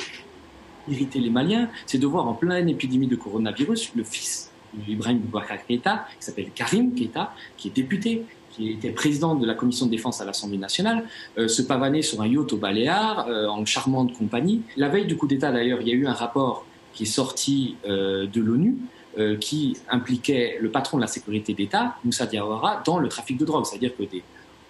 irrité 0.89 1.21
les 1.21 1.31
Maliens, 1.31 1.69
c'est 1.87 1.99
de 1.99 2.07
voir 2.07 2.27
en 2.27 2.35
pleine 2.35 2.69
épidémie 2.69 3.07
de 3.07 3.17
coronavirus 3.17 3.93
le 3.95 4.03
fils 4.03 4.51
d'Ibrahim 4.75 5.19
Boubacar 5.19 5.65
Keïta, 5.65 6.07
qui 6.19 6.25
s'appelle 6.27 6.51
Karim 6.55 6.95
Keïta, 6.95 7.35
qui 7.57 7.69
est 7.69 7.73
député, 7.73 8.25
qui 8.53 8.71
était 8.71 8.91
président 8.91 9.35
de 9.35 9.47
la 9.47 9.55
commission 9.55 9.87
de 9.87 9.91
défense 9.91 10.21
à 10.21 10.25
l'Assemblée 10.25 10.59
nationale, 10.59 11.05
euh, 11.39 11.49
se 11.49 11.63
pavaner 11.63 12.03
sur 12.03 12.21
un 12.23 12.27
yacht 12.27 12.53
au 12.53 12.57
Baléares, 12.57 13.27
euh, 13.29 13.49
en 13.49 13.65
charmante 13.65 14.13
compagnie. 14.17 14.63
La 14.77 14.89
veille 14.89 15.07
du 15.07 15.17
coup 15.17 15.27
d'État, 15.27 15.51
d'ailleurs, 15.51 15.81
il 15.81 15.89
y 15.89 15.93
a 15.93 15.95
eu 15.95 16.07
un 16.07 16.13
rapport 16.13 16.65
qui 16.93 17.05
est 17.05 17.07
sorti 17.07 17.77
de 17.85 18.41
l'ONU 18.41 18.77
euh, 19.19 19.37
qui 19.37 19.77
impliquait 19.91 20.57
le 20.59 20.71
patron 20.71 20.97
de 20.97 21.03
la 21.03 21.07
sécurité 21.07 21.53
d'État, 21.53 21.97
Moussa 22.03 22.25
Diawara, 22.25 22.83
dans 22.87 22.99
le 22.99 23.09
trafic 23.09 23.37
de 23.37 23.45
drogue. 23.45 23.67
C'est-à-dire 23.67 23.95
que 23.95 24.05
des 24.05 24.23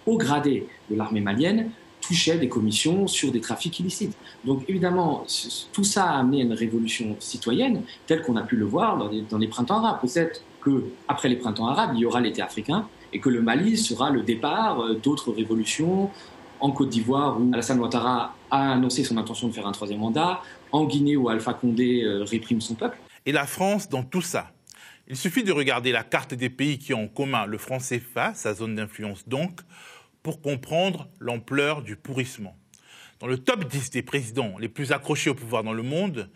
hauts 0.05 0.17
gradés 0.17 0.67
de 0.91 0.97
l'armée 0.97 1.21
malienne 1.21 1.69
touchaient 2.01 2.37
des 2.37 2.49
commissions 2.49 3.07
sur 3.07 3.31
des 3.31 3.39
trafics 3.39 3.79
illicites. 3.79 4.17
Donc 4.43 4.65
évidemment, 4.67 5.25
tout 5.71 5.85
ça 5.85 6.09
a 6.09 6.19
amené 6.19 6.41
à 6.41 6.43
une 6.43 6.51
révolution 6.51 7.15
citoyenne, 7.19 7.83
telle 8.05 8.21
qu'on 8.21 8.35
a 8.35 8.41
pu 8.41 8.57
le 8.57 8.65
voir 8.65 8.97
dans 8.97 9.07
les, 9.07 9.21
dans 9.21 9.37
les 9.37 9.47
printemps 9.47 9.77
arabes. 9.77 10.01
Peut-être 10.01 10.41
qu'après 10.61 11.29
les 11.29 11.37
printemps 11.37 11.67
arabes, 11.67 11.91
il 11.93 12.01
y 12.01 12.05
aura 12.05 12.19
l'été 12.19 12.41
africain 12.41 12.85
et 13.13 13.19
que 13.19 13.29
le 13.29 13.41
Mali 13.41 13.77
sera 13.77 14.09
le 14.09 14.21
départ 14.21 14.81
euh, 14.81 14.95
d'autres 14.95 15.31
révolutions 15.31 16.09
en 16.59 16.71
Côte 16.71 16.89
d'Ivoire 16.89 17.39
où 17.39 17.51
Alassane 17.53 17.79
Ouattara 17.79 18.35
a 18.51 18.73
annoncé 18.73 19.03
son 19.03 19.17
intention 19.17 19.47
de 19.47 19.53
faire 19.53 19.67
un 19.67 19.71
troisième 19.71 19.99
mandat, 19.99 20.41
en 20.71 20.85
Guinée 20.85 21.15
où 21.17 21.29
Alpha 21.29 21.53
Condé 21.53 22.03
euh, 22.03 22.23
réprime 22.23 22.61
son 22.61 22.75
peuple 22.75 22.97
et 23.25 23.31
la 23.31 23.45
France 23.45 23.89
dans 23.89 24.03
tout 24.03 24.21
ça. 24.21 24.51
Il 25.07 25.17
suffit 25.17 25.43
de 25.43 25.51
regarder 25.51 25.91
la 25.91 26.03
carte 26.03 26.33
des 26.33 26.49
pays 26.49 26.79
qui 26.79 26.93
ont 26.93 27.03
en 27.03 27.07
commun 27.07 27.45
le 27.45 27.57
franc 27.57 27.79
CFA, 27.79 28.33
sa 28.33 28.53
zone 28.53 28.75
d'influence 28.75 29.27
donc, 29.27 29.59
pour 30.21 30.41
comprendre 30.41 31.09
l'ampleur 31.19 31.81
du 31.81 31.95
pourrissement. 31.95 32.55
Dans 33.19 33.27
le 33.27 33.37
top 33.37 33.65
10 33.65 33.89
des 33.91 34.01
présidents 34.01 34.57
les 34.59 34.69
plus 34.69 34.91
accrochés 34.91 35.29
au 35.29 35.35
pouvoir 35.35 35.63
dans 35.63 35.73
le 35.73 35.83
monde, 35.83 36.29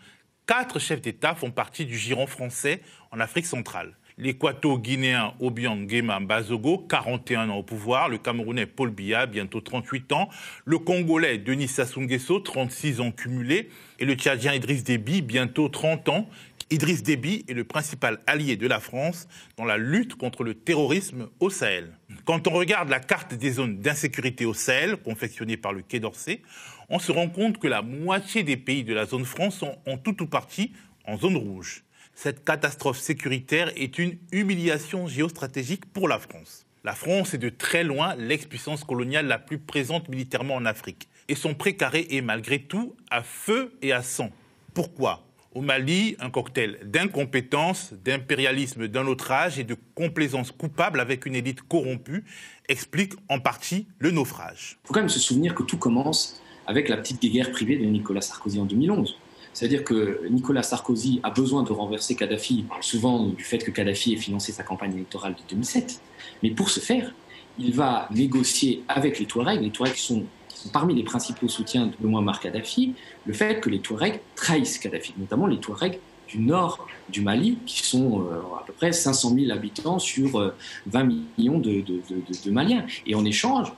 quatre 0.46 0.78
chefs 0.78 1.00
d'État 1.00 1.34
font 1.34 1.50
partie 1.50 1.86
du 1.86 1.96
giron 1.96 2.26
français 2.26 2.82
en 3.10 3.20
Afrique 3.20 3.46
centrale. 3.46 3.96
L'équato-guinéen 4.18 5.34
Obiang 5.38 5.76
Nguema 5.76 6.18
Bazogo, 6.18 6.78
41 6.78 7.50
ans 7.50 7.58
au 7.58 7.62
pouvoir, 7.62 8.08
le 8.08 8.18
Camerounais 8.18 8.66
Paul 8.66 8.90
Biya, 8.90 9.26
bientôt 9.26 9.60
38 9.60 10.12
ans, 10.12 10.28
le 10.64 10.78
Congolais 10.78 11.38
Denis 11.38 11.68
Sassou 11.68 12.00
Nguesso, 12.00 12.40
36 12.40 13.00
ans 13.00 13.12
cumulés, 13.12 13.68
et 14.00 14.04
le 14.04 14.14
Tchadien 14.14 14.54
Idriss 14.54 14.82
Déby, 14.82 15.22
bientôt 15.22 15.68
30 15.68 16.08
ans, 16.08 16.28
Idriss 16.70 17.04
Déby 17.04 17.44
est 17.48 17.54
le 17.54 17.62
principal 17.62 18.18
allié 18.26 18.56
de 18.56 18.66
la 18.66 18.80
France 18.80 19.28
dans 19.56 19.64
la 19.64 19.78
lutte 19.78 20.16
contre 20.16 20.42
le 20.42 20.54
terrorisme 20.54 21.28
au 21.38 21.48
Sahel. 21.48 21.96
Quand 22.24 22.48
on 22.48 22.50
regarde 22.50 22.88
la 22.88 22.98
carte 22.98 23.34
des 23.34 23.52
zones 23.52 23.78
d'insécurité 23.78 24.44
au 24.46 24.52
Sahel, 24.52 24.96
confectionnée 24.96 25.56
par 25.56 25.72
le 25.72 25.82
Quai 25.82 26.00
d'Orsay, 26.00 26.42
on 26.90 26.98
se 26.98 27.12
rend 27.12 27.28
compte 27.28 27.58
que 27.58 27.68
la 27.68 27.82
moitié 27.82 28.42
des 28.42 28.56
pays 28.56 28.82
de 28.82 28.94
la 28.94 29.06
zone 29.06 29.24
France 29.24 29.58
sont 29.58 29.78
en 29.86 29.96
tout 29.96 30.20
ou 30.24 30.26
partie 30.26 30.72
en 31.06 31.16
zone 31.16 31.36
rouge. 31.36 31.84
Cette 32.20 32.44
catastrophe 32.44 32.98
sécuritaire 32.98 33.70
est 33.76 33.96
une 33.96 34.18
humiliation 34.32 35.06
géostratégique 35.06 35.86
pour 35.86 36.08
la 36.08 36.18
France. 36.18 36.66
La 36.82 36.96
France 36.96 37.32
est 37.34 37.38
de 37.38 37.48
très 37.48 37.84
loin 37.84 38.16
l'ex-puissance 38.16 38.82
coloniale 38.82 39.28
la 39.28 39.38
plus 39.38 39.58
présente 39.58 40.08
militairement 40.08 40.56
en 40.56 40.64
Afrique. 40.64 41.08
Et 41.28 41.36
son 41.36 41.54
précaré 41.54 42.08
est 42.10 42.20
malgré 42.20 42.58
tout 42.58 42.96
à 43.08 43.22
feu 43.22 43.72
et 43.82 43.92
à 43.92 44.02
sang. 44.02 44.32
Pourquoi? 44.74 45.22
Au 45.54 45.60
Mali, 45.60 46.16
un 46.18 46.28
cocktail 46.28 46.80
d'incompétence, 46.82 47.94
d'impérialisme 48.04 48.88
d'un 48.88 49.06
autre 49.06 49.30
âge 49.30 49.60
et 49.60 49.64
de 49.64 49.76
complaisance 49.94 50.50
coupable 50.50 50.98
avec 50.98 51.24
une 51.24 51.36
élite 51.36 51.62
corrompue 51.62 52.24
explique 52.68 53.12
en 53.28 53.38
partie 53.38 53.86
le 54.00 54.10
naufrage. 54.10 54.80
Il 54.82 54.88
faut 54.88 54.94
quand 54.94 55.00
même 55.02 55.08
se 55.08 55.20
souvenir 55.20 55.54
que 55.54 55.62
tout 55.62 55.78
commence 55.78 56.42
avec 56.66 56.88
la 56.88 56.96
petite 56.96 57.22
guerre 57.22 57.52
privée 57.52 57.76
de 57.76 57.84
Nicolas 57.84 58.22
Sarkozy 58.22 58.58
en 58.58 58.64
2011. 58.64 59.16
C'est-à-dire 59.52 59.84
que 59.84 60.26
Nicolas 60.30 60.62
Sarkozy 60.62 61.20
a 61.22 61.30
besoin 61.30 61.62
de 61.62 61.72
renverser 61.72 62.14
Kadhafi. 62.14 62.64
Souvent 62.80 63.26
du 63.26 63.44
fait 63.44 63.58
que 63.58 63.70
Kadhafi 63.70 64.14
ait 64.14 64.16
financé 64.16 64.52
sa 64.52 64.62
campagne 64.62 64.94
électorale 64.94 65.34
de 65.34 65.40
2007. 65.50 66.00
Mais 66.42 66.50
pour 66.50 66.70
ce 66.70 66.80
faire, 66.80 67.12
il 67.58 67.74
va 67.74 68.08
négocier 68.12 68.82
avec 68.88 69.18
les 69.18 69.26
Touaregs. 69.26 69.60
Les 69.60 69.70
Touaregs 69.70 69.96
sont 69.96 70.24
parmi 70.72 70.94
les 70.94 71.02
principaux 71.02 71.48
soutiens 71.48 71.86
de 71.86 72.06
Muammar 72.06 72.40
Kadhafi, 72.40 72.94
le 73.26 73.32
fait 73.32 73.60
que 73.60 73.70
les 73.70 73.78
Touaregs 73.78 74.20
trahissent 74.34 74.78
Kadhafi, 74.78 75.14
notamment 75.18 75.46
les 75.46 75.58
Touaregs 75.58 76.00
du 76.28 76.40
nord 76.40 76.86
du 77.08 77.22
Mali, 77.22 77.58
qui 77.64 77.86
sont 77.86 78.20
euh, 78.20 78.40
à 78.58 78.64
peu 78.66 78.72
près 78.72 78.92
500 78.92 79.34
000 79.34 79.50
habitants 79.50 79.98
sur 79.98 80.52
20 80.86 81.00
euh, 81.00 81.20
millions 81.38 81.58
de, 81.58 82.50
Maliens. 82.50 82.84
Et 83.06 83.14
en 83.14 83.24
échange, 83.24 83.72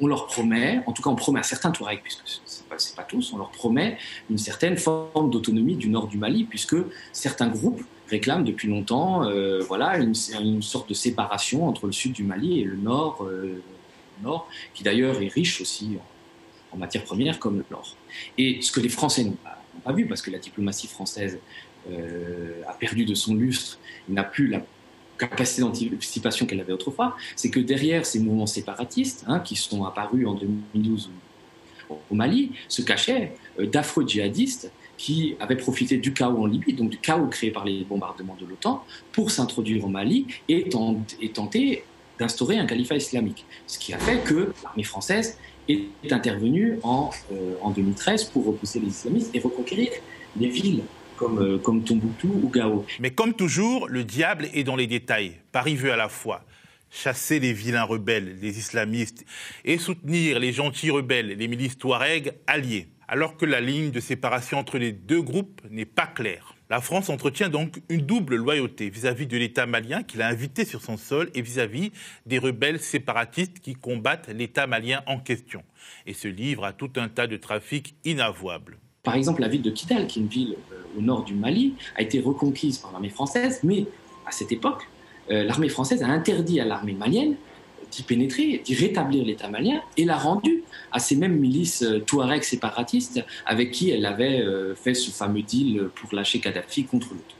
on 0.00 0.06
leur 0.06 0.26
promet, 0.26 0.80
en 0.86 0.92
tout 0.92 1.02
cas 1.02 1.10
on 1.10 1.16
promet 1.16 1.40
à 1.40 1.42
certains 1.42 1.70
Touaregs, 1.70 2.02
puisque 2.02 2.22
ce 2.24 2.62
n'est 2.62 2.96
pas, 2.96 3.02
tous, 3.02 3.32
on 3.32 3.38
leur 3.38 3.50
promet 3.50 3.98
une 4.30 4.38
certaine 4.38 4.76
forme 4.76 5.30
d'autonomie 5.30 5.76
du 5.76 5.88
nord 5.88 6.08
du 6.08 6.18
Mali, 6.18 6.44
puisque 6.44 6.76
certains 7.12 7.48
groupes 7.48 7.82
réclament 8.08 8.44
depuis 8.44 8.68
longtemps 8.68 9.24
euh, 9.24 9.60
voilà, 9.60 9.98
une, 9.98 10.14
sorte 10.62 10.88
de 10.88 10.94
séparation 10.94 11.68
entre 11.68 11.86
le 11.86 11.92
sud 11.92 12.12
du 12.12 12.24
Mali 12.24 12.60
et 12.60 12.64
le 12.64 12.76
nord, 12.76 13.24
euh, 13.24 13.62
qui 14.74 14.82
d'ailleurs 14.82 15.22
est 15.22 15.28
riche 15.28 15.60
aussi 15.60 15.96
en, 16.72 16.76
matières 16.76 17.04
premières 17.04 17.38
comme 17.38 17.58
le 17.58 17.64
nord. 17.70 17.96
Et 18.38 18.62
ce 18.62 18.70
que 18.72 18.80
les 18.80 18.88
Français 18.88 19.24
n'ont 19.24 19.36
pas, 19.84 19.92
vu, 19.92 20.06
parce 20.06 20.22
que 20.22 20.30
la 20.30 20.38
diplomatie 20.38 20.86
française 20.86 21.38
euh, 21.90 22.62
a 22.68 22.74
perdu 22.74 23.04
de 23.04 23.14
son 23.14 23.34
lustre, 23.34 23.78
n'a 24.08 24.24
plus 24.24 24.46
la 24.46 24.62
capacité 25.26 25.62
d'anticipation 25.62 26.46
qu'elle 26.46 26.60
avait 26.60 26.72
autrefois, 26.72 27.16
c'est 27.36 27.50
que 27.50 27.60
derrière 27.60 28.06
ces 28.06 28.20
mouvements 28.20 28.46
séparatistes, 28.46 29.24
hein, 29.26 29.40
qui 29.40 29.56
sont 29.56 29.84
apparus 29.84 30.26
en 30.26 30.34
2012 30.34 31.10
au 32.10 32.14
Mali, 32.14 32.52
se 32.68 32.82
cachaient 32.82 33.32
euh, 33.58 33.66
d'affreux 33.66 34.06
djihadistes 34.06 34.70
qui 34.96 35.34
avaient 35.40 35.56
profité 35.56 35.96
du 35.96 36.12
chaos 36.12 36.42
en 36.42 36.46
Libye, 36.46 36.74
donc 36.74 36.90
du 36.90 36.98
chaos 36.98 37.26
créé 37.26 37.50
par 37.50 37.64
les 37.64 37.84
bombardements 37.84 38.36
de 38.40 38.46
l'OTAN, 38.46 38.84
pour 39.12 39.30
s'introduire 39.30 39.84
au 39.84 39.88
Mali 39.88 40.26
et, 40.48 40.68
tenter 40.68 41.84
d'instaurer 42.18 42.58
un 42.58 42.66
califat 42.66 42.96
islamique. 42.96 43.46
Ce 43.66 43.78
qui 43.78 43.94
a 43.94 43.98
fait 43.98 44.18
que 44.18 44.52
l'armée 44.62 44.82
française 44.82 45.38
est 45.68 46.12
intervenue 46.12 46.78
en, 46.82 47.10
euh, 47.32 47.54
en 47.62 47.70
2013 47.70 48.24
pour 48.24 48.44
repousser 48.44 48.78
les 48.78 48.88
islamistes 48.88 49.34
et 49.34 49.40
reconquérir 49.40 49.90
les 50.38 50.48
villes 50.48 50.82
comme, 51.20 51.38
euh, 51.38 51.58
comme 51.58 51.84
ou 52.24 52.48
Gao. 52.48 52.86
Mais 52.98 53.10
comme 53.10 53.34
toujours, 53.34 53.88
le 53.88 54.04
diable 54.04 54.48
est 54.54 54.64
dans 54.64 54.74
les 54.74 54.86
détails. 54.86 55.36
Paris 55.52 55.76
veut 55.76 55.92
à 55.92 55.96
la 55.96 56.08
fois 56.08 56.42
chasser 56.90 57.38
les 57.38 57.52
vilains 57.52 57.84
rebelles, 57.84 58.38
les 58.40 58.58
islamistes, 58.58 59.26
et 59.64 59.76
soutenir 59.76 60.40
les 60.40 60.52
gentils 60.52 60.90
rebelles, 60.90 61.36
les 61.36 61.46
milices 61.46 61.76
touaregs 61.76 62.32
alliés, 62.46 62.88
alors 63.06 63.36
que 63.36 63.44
la 63.44 63.60
ligne 63.60 63.90
de 63.90 64.00
séparation 64.00 64.58
entre 64.58 64.78
les 64.78 64.92
deux 64.92 65.20
groupes 65.20 65.60
n'est 65.70 65.84
pas 65.84 66.06
claire. 66.06 66.54
La 66.70 66.80
France 66.80 67.10
entretient 67.10 67.50
donc 67.50 67.80
une 67.90 68.06
double 68.06 68.36
loyauté 68.36 68.88
vis-à-vis 68.88 69.26
de 69.26 69.36
l'État 69.36 69.66
malien 69.66 70.02
qu'il 70.02 70.22
a 70.22 70.28
invité 70.28 70.64
sur 70.64 70.80
son 70.80 70.96
sol 70.96 71.30
et 71.34 71.42
vis-à-vis 71.42 71.92
des 72.24 72.38
rebelles 72.38 72.80
séparatistes 72.80 73.60
qui 73.60 73.74
combattent 73.74 74.28
l'État 74.28 74.66
malien 74.66 75.02
en 75.06 75.18
question 75.18 75.62
et 76.06 76.14
se 76.14 76.28
livrent 76.28 76.64
à 76.64 76.72
tout 76.72 76.92
un 76.96 77.08
tas 77.08 77.26
de 77.26 77.36
trafics 77.36 77.94
inavouables. 78.04 78.78
Par 79.02 79.14
exemple, 79.14 79.40
la 79.40 79.48
ville 79.48 79.62
de 79.62 79.70
Kidal, 79.70 80.06
qui 80.06 80.18
est 80.18 80.22
une 80.22 80.28
ville 80.28 80.56
euh, 80.72 80.98
au 80.98 81.00
nord 81.00 81.24
du 81.24 81.34
Mali, 81.34 81.74
a 81.96 82.02
été 82.02 82.20
reconquise 82.20 82.78
par 82.78 82.92
l'armée 82.92 83.08
française, 83.08 83.60
mais 83.62 83.86
à 84.26 84.30
cette 84.30 84.52
époque, 84.52 84.82
euh, 85.30 85.44
l'armée 85.44 85.68
française 85.68 86.02
a 86.02 86.08
interdit 86.08 86.60
à 86.60 86.64
l'armée 86.64 86.92
malienne 86.92 87.36
d'y 87.90 88.02
pénétrer, 88.02 88.60
d'y 88.64 88.74
rétablir 88.74 89.24
l'État 89.24 89.48
malien, 89.48 89.80
et 89.96 90.04
l'a 90.04 90.16
rendu 90.16 90.62
à 90.92 90.98
ces 90.98 91.16
mêmes 91.16 91.38
milices 91.38 91.82
euh, 91.82 92.00
touaregs 92.00 92.42
séparatistes 92.42 93.24
avec 93.46 93.70
qui 93.70 93.90
elle 93.90 94.04
avait 94.04 94.44
fait 94.76 94.94
ce 94.94 95.10
fameux 95.10 95.42
deal 95.42 95.88
pour 95.94 96.14
lâcher 96.14 96.40
Kadhafi 96.40 96.84
contre 96.84 97.08
l'autre. 97.10 97.36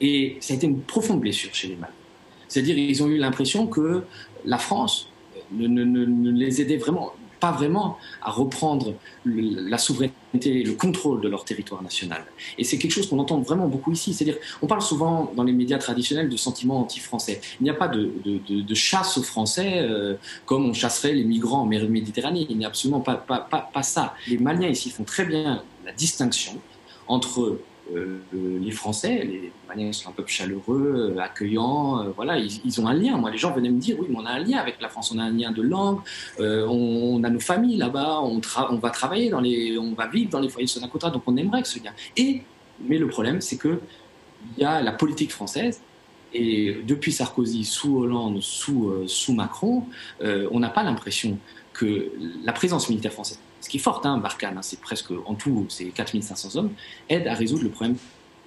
Et 0.00 0.36
ça 0.40 0.54
a 0.54 0.56
été 0.56 0.66
une 0.66 0.80
profonde 0.80 1.20
blessure 1.20 1.54
chez 1.54 1.68
les 1.68 1.76
Maliens. 1.76 1.92
C'est-à-dire 2.48 2.78
ils 2.78 3.02
ont 3.02 3.08
eu 3.08 3.18
l'impression 3.18 3.66
que 3.66 4.02
la 4.44 4.58
France 4.58 5.08
ne, 5.52 6.30
les 6.30 6.60
aidait 6.60 6.76
vraiment 6.76 7.12
pas 7.44 7.52
vraiment 7.52 7.98
à 8.22 8.30
reprendre 8.30 8.94
la 9.26 9.76
souveraineté 9.76 10.60
et 10.60 10.64
le 10.64 10.72
contrôle 10.72 11.20
de 11.20 11.28
leur 11.28 11.44
territoire 11.44 11.82
national. 11.82 12.24
Et 12.56 12.64
c'est 12.64 12.78
quelque 12.78 12.92
chose 12.92 13.06
qu'on 13.06 13.18
entend 13.18 13.38
vraiment 13.40 13.68
beaucoup 13.68 13.92
ici. 13.92 14.14
C'est-à-dire, 14.14 14.38
on 14.62 14.66
parle 14.66 14.80
souvent 14.80 15.30
dans 15.36 15.42
les 15.42 15.52
médias 15.52 15.76
traditionnels 15.76 16.30
de 16.30 16.38
sentiments 16.38 16.80
anti-français. 16.80 17.42
Il 17.60 17.64
n'y 17.64 17.70
a 17.70 17.74
pas 17.74 17.88
de, 17.88 18.10
de, 18.24 18.74
chasse 18.74 19.18
aux 19.18 19.22
Français 19.22 19.72
euh, 19.80 20.14
comme 20.46 20.64
on 20.64 20.72
chasserait 20.72 21.12
les 21.12 21.24
migrants 21.24 21.60
en 21.60 21.66
mer 21.66 21.86
Méditerranée. 21.86 22.46
Il 22.48 22.56
n'y 22.56 22.64
a 22.64 22.68
absolument 22.68 23.00
pas, 23.00 23.16
pas, 23.16 23.40
pas, 23.40 23.68
pas 23.74 23.82
ça. 23.82 24.14
Les 24.26 24.38
Maliens 24.38 24.68
ici 24.68 24.88
font 24.88 25.04
très 25.04 25.26
bien 25.26 25.62
la 25.84 25.92
distinction 25.92 26.54
entre 27.08 27.58
euh, 27.92 28.18
les 28.32 28.70
Français, 28.70 29.24
les 29.24 29.52
Maliens 29.68 29.92
sont 29.92 30.08
un 30.08 30.12
peuple 30.12 30.30
chaleureux, 30.30 31.14
euh, 31.16 31.20
accueillant, 31.20 32.00
euh, 32.00 32.10
voilà, 32.16 32.38
ils, 32.38 32.80
ont 32.80 32.86
un 32.86 32.94
lien. 32.94 33.16
Moi, 33.18 33.30
les 33.30 33.38
gens 33.38 33.52
venaient 33.52 33.70
me 33.70 33.78
dire, 33.78 33.96
oui, 33.98 34.06
mais 34.08 34.16
on 34.18 34.24
a 34.24 34.30
un 34.30 34.38
lien 34.38 34.58
avec 34.58 34.80
la 34.80 34.88
France, 34.88 35.12
on 35.14 35.18
a 35.18 35.22
un 35.22 35.30
lien 35.30 35.52
de 35.52 35.62
langue, 35.62 36.00
on, 36.38 37.22
a 37.22 37.30
nos 37.30 37.40
familles 37.40 37.76
là-bas, 37.76 38.20
on, 38.22 38.40
va 38.78 38.90
travailler 38.90 39.28
dans 39.28 39.40
les, 39.40 39.78
on 39.78 39.92
va 39.94 40.06
vivre 40.06 40.30
dans 40.30 40.40
les 40.40 40.48
foyers 40.48 40.66
de 40.66 40.70
Sonacota, 40.70 41.10
donc 41.10 41.22
on 41.26 41.36
aimerait 41.36 41.62
que 41.62 41.68
ce 41.68 41.82
lien. 41.82 41.92
Et, 42.16 42.42
mais 42.80 42.98
le 42.98 43.06
problème, 43.06 43.40
c'est 43.40 43.56
que 43.56 43.80
il 44.56 44.62
y 44.62 44.66
a 44.66 44.82
la 44.82 44.92
politique 44.92 45.32
française. 45.32 45.80
Et 46.34 46.78
depuis 46.86 47.12
Sarkozy, 47.12 47.64
sous 47.64 47.98
Hollande, 47.98 48.42
sous, 48.42 48.92
sous 49.06 49.32
Macron, 49.32 49.84
on 50.20 50.58
n'a 50.58 50.68
pas 50.68 50.82
l'impression 50.82 51.38
que 51.72 52.10
la 52.44 52.52
présence 52.52 52.88
militaire 52.90 53.12
française 53.12 53.38
ce 53.64 53.70
qui 53.70 53.78
est 53.78 53.80
fort, 53.80 54.02
hein, 54.04 54.18
Barkhane, 54.18 54.58
hein, 54.58 54.62
c'est 54.62 54.78
presque 54.78 55.10
en 55.24 55.34
tout, 55.34 55.64
c'est 55.70 55.86
4500 55.86 56.56
hommes, 56.56 56.72
aide 57.08 57.26
à 57.26 57.32
résoudre 57.32 57.62
le 57.62 57.70
problème 57.70 57.96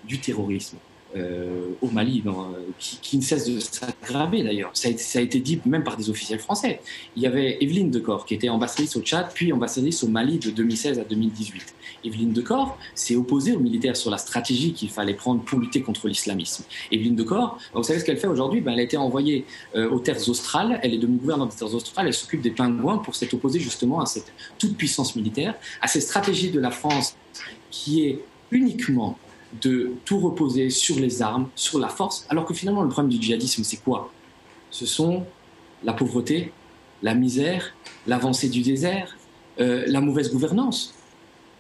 du 0.03 0.19
terrorisme. 0.19 0.77
Euh, 1.15 1.69
au 1.81 1.87
Mali, 1.87 2.21
euh, 2.25 2.31
qui, 2.79 3.17
ne 3.17 3.21
cesse 3.21 3.45
de 3.49 3.59
s'aggraver 3.59 4.43
d'ailleurs. 4.43 4.71
Ça, 4.73 4.89
a 4.89 5.21
été 5.21 5.39
dit 5.39 5.61
même 5.65 5.83
par 5.83 5.95
des 5.95 6.09
officiels 6.09 6.39
français. 6.39 6.81
Il 7.15 7.23
y 7.23 7.27
avait 7.27 7.57
Evelyne 7.61 7.89
Decor, 7.89 8.25
qui 8.25 8.33
était 8.33 8.49
ambassadrice 8.49 8.95
au 8.97 9.01
Tchad, 9.01 9.27
puis 9.33 9.53
ambassadrice 9.53 10.03
au 10.03 10.09
Mali 10.09 10.37
de 10.37 10.51
2016 10.51 10.99
à 10.99 11.03
2018. 11.03 11.75
Evelyne 12.03 12.33
Decor 12.33 12.77
s'est 12.93 13.15
opposée 13.15 13.55
aux 13.55 13.59
militaires 13.59 13.95
sur 13.95 14.11
la 14.11 14.17
stratégie 14.17 14.73
qu'il 14.73 14.89
fallait 14.89 15.13
prendre 15.13 15.41
pour 15.43 15.59
lutter 15.59 15.81
contre 15.81 16.09
l'islamisme. 16.09 16.65
Evelyne 16.91 17.15
Decor, 17.15 17.57
vous 17.73 17.83
savez 17.83 17.99
ce 17.99 18.05
qu'elle 18.05 18.17
fait 18.17 18.27
aujourd'hui? 18.27 18.59
Ben, 18.59 18.73
Elle 18.73 18.79
a 18.79 18.83
été 18.83 18.97
envoyée 18.97 19.45
euh, 19.75 19.89
aux 19.89 19.99
terres 19.99 20.27
australes, 20.27 20.79
elle 20.83 20.93
est 20.93 20.97
devenue 20.97 21.19
gouvernante 21.19 21.51
des 21.51 21.57
terres 21.57 21.73
australes, 21.73 22.07
elle 22.07 22.13
s'occupe 22.13 22.41
des 22.41 22.51
pingouins 22.51 22.97
pour 22.97 23.15
s'être 23.15 23.33
opposée 23.33 23.59
justement 23.59 24.01
à 24.01 24.05
cette 24.05 24.33
toute 24.57 24.75
puissance 24.75 25.15
militaire, 25.15 25.55
à 25.81 25.87
cette 25.87 26.03
stratégie 26.03 26.51
de 26.51 26.59
la 26.59 26.71
France 26.71 27.15
qui 27.71 28.03
est 28.05 28.19
uniquement 28.51 29.17
de 29.61 29.93
tout 30.05 30.19
reposer 30.19 30.69
sur 30.69 30.99
les 30.99 31.21
armes, 31.21 31.47
sur 31.55 31.79
la 31.79 31.87
force, 31.87 32.25
alors 32.29 32.45
que 32.45 32.53
finalement 32.53 32.83
le 32.83 32.89
problème 32.89 33.11
du 33.11 33.21
djihadisme, 33.21 33.63
c'est 33.63 33.77
quoi? 33.77 34.11
Ce 34.69 34.85
sont 34.85 35.25
la 35.83 35.93
pauvreté, 35.93 36.51
la 37.01 37.13
misère, 37.13 37.73
l'avancée 38.05 38.49
du 38.49 38.61
désert, 38.61 39.17
euh, 39.59 39.85
la 39.87 40.01
mauvaise 40.01 40.31
gouvernance. 40.31 40.93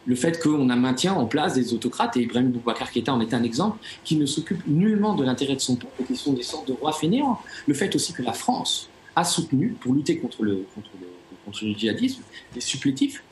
Le 0.05 0.15
fait 0.15 0.41
qu'on 0.41 0.69
a 0.69 0.75
maintient 0.75 1.13
en 1.13 1.25
place 1.25 1.53
des 1.53 1.73
autocrates, 1.73 2.15
et 2.17 2.21
Ibrahim 2.21 2.51
Boubacar 2.51 2.91
Keïta 2.91 3.13
en 3.13 3.19
est 3.19 3.33
un 3.33 3.43
exemple, 3.43 3.79
qui 4.03 4.15
ne 4.15 4.25
s'occupe 4.25 4.65
nullement 4.65 5.15
de 5.15 5.23
l'intérêt 5.23 5.55
de 5.55 5.59
son 5.59 5.75
peuple, 5.75 6.03
qui 6.07 6.15
sont 6.15 6.33
des 6.33 6.43
sortes 6.43 6.67
de 6.67 6.73
rois 6.73 6.93
fainéants. 6.93 7.39
Le 7.67 7.73
fait 7.73 7.93
aussi 7.95 8.13
que 8.13 8.21
la 8.21 8.33
France 8.33 8.89
a 9.15 9.23
soutenu, 9.23 9.69
pour 9.79 9.93
lutter 9.93 10.17
contre 10.17 10.43
le, 10.43 10.65
contre 10.73 10.91
le, 11.01 11.07
contre 11.45 11.65
le 11.65 11.73
djihadisme, 11.73 12.21
des 12.53 12.61
supplétifs 12.61 13.23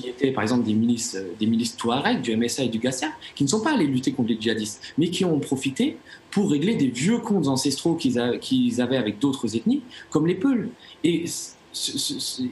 qui 0.00 0.08
étaient 0.08 0.32
par 0.32 0.42
exemple 0.42 0.64
des 0.64 0.74
milices, 0.74 1.14
euh, 1.14 1.32
des 1.38 1.46
milices 1.46 1.76
Touareg, 1.76 2.20
du 2.22 2.36
MSA 2.36 2.64
et 2.64 2.68
du 2.68 2.78
Gassia, 2.78 3.08
qui 3.34 3.44
ne 3.44 3.48
sont 3.48 3.60
pas 3.60 3.74
allés 3.74 3.86
lutter 3.86 4.12
contre 4.12 4.30
les 4.30 4.40
djihadistes, 4.40 4.94
mais 4.98 5.10
qui 5.10 5.24
ont 5.24 5.38
profité 5.38 5.96
pour 6.30 6.50
régler 6.50 6.74
des 6.74 6.88
vieux 6.88 7.18
comptes 7.18 7.48
ancestraux 7.48 7.94
qu'ils 7.96 8.80
avaient 8.80 8.96
avec 8.96 9.18
d'autres 9.18 9.56
ethnies, 9.56 9.82
comme 10.10 10.26
les 10.26 10.34
Peuls. 10.34 10.70
Et 11.04 11.24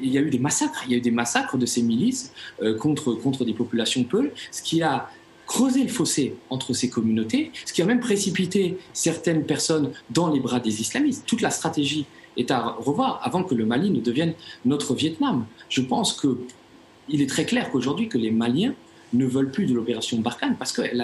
il 0.02 0.10
y 0.10 0.18
a 0.18 0.20
eu 0.20 0.30
des 0.30 0.38
massacres, 0.38 0.82
il 0.86 0.92
y 0.92 0.94
a 0.94 0.98
eu 0.98 1.00
des 1.00 1.10
massacres 1.10 1.56
de 1.56 1.66
ces 1.66 1.82
milices 1.82 2.32
euh, 2.62 2.76
contre, 2.76 3.14
contre 3.14 3.44
des 3.44 3.54
populations 3.54 4.04
Peuls, 4.04 4.32
ce 4.50 4.62
qui 4.62 4.82
a 4.82 5.10
creusé 5.46 5.82
le 5.82 5.88
fossé 5.88 6.36
entre 6.50 6.74
ces 6.74 6.90
communautés, 6.90 7.50
ce 7.64 7.72
qui 7.72 7.80
a 7.80 7.86
même 7.86 8.00
précipité 8.00 8.76
certaines 8.92 9.44
personnes 9.44 9.92
dans 10.10 10.30
les 10.30 10.40
bras 10.40 10.60
des 10.60 10.80
islamistes. 10.80 11.24
Toute 11.26 11.40
la 11.40 11.50
stratégie 11.50 12.04
est 12.36 12.50
à 12.50 12.76
revoir 12.78 13.20
avant 13.22 13.42
que 13.42 13.54
le 13.54 13.64
Mali 13.64 13.90
ne 13.90 14.00
devienne 14.00 14.34
notre 14.64 14.94
Vietnam. 14.94 15.46
Je 15.68 15.80
pense 15.80 16.12
que 16.12 16.38
il 17.08 17.22
est 17.22 17.28
très 17.28 17.44
clair 17.44 17.70
qu'aujourd'hui 17.70 18.08
que 18.08 18.18
les 18.18 18.30
Maliens 18.30 18.74
ne 19.12 19.26
veulent 19.26 19.50
plus 19.50 19.66
de 19.66 19.74
l'opération 19.74 20.18
Barkhane 20.18 20.56
parce 20.56 20.72
qu'elle 20.72 21.00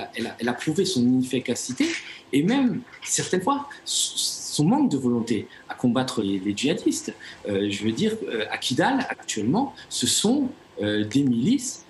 a, 0.47 0.53
prouvé 0.53 0.85
son 0.85 1.03
inefficacité 1.03 1.87
et 2.33 2.43
même 2.43 2.81
certaines 3.03 3.43
fois 3.43 3.69
son 3.85 4.65
manque 4.65 4.91
de 4.91 4.97
volonté 4.97 5.49
à 5.69 5.75
combattre 5.75 6.23
les, 6.23 6.57
djihadistes. 6.57 7.13
Euh, 7.49 7.69
je 7.71 7.85
veux 7.85 7.93
dire, 7.93 8.13
euh, 8.29 8.45
à 8.51 8.59
Kidal 8.59 9.07
actuellement, 9.09 9.75
ce 9.89 10.07
sont 10.07 10.49
euh, 10.81 11.05
des 11.05 11.23
milices 11.23 11.84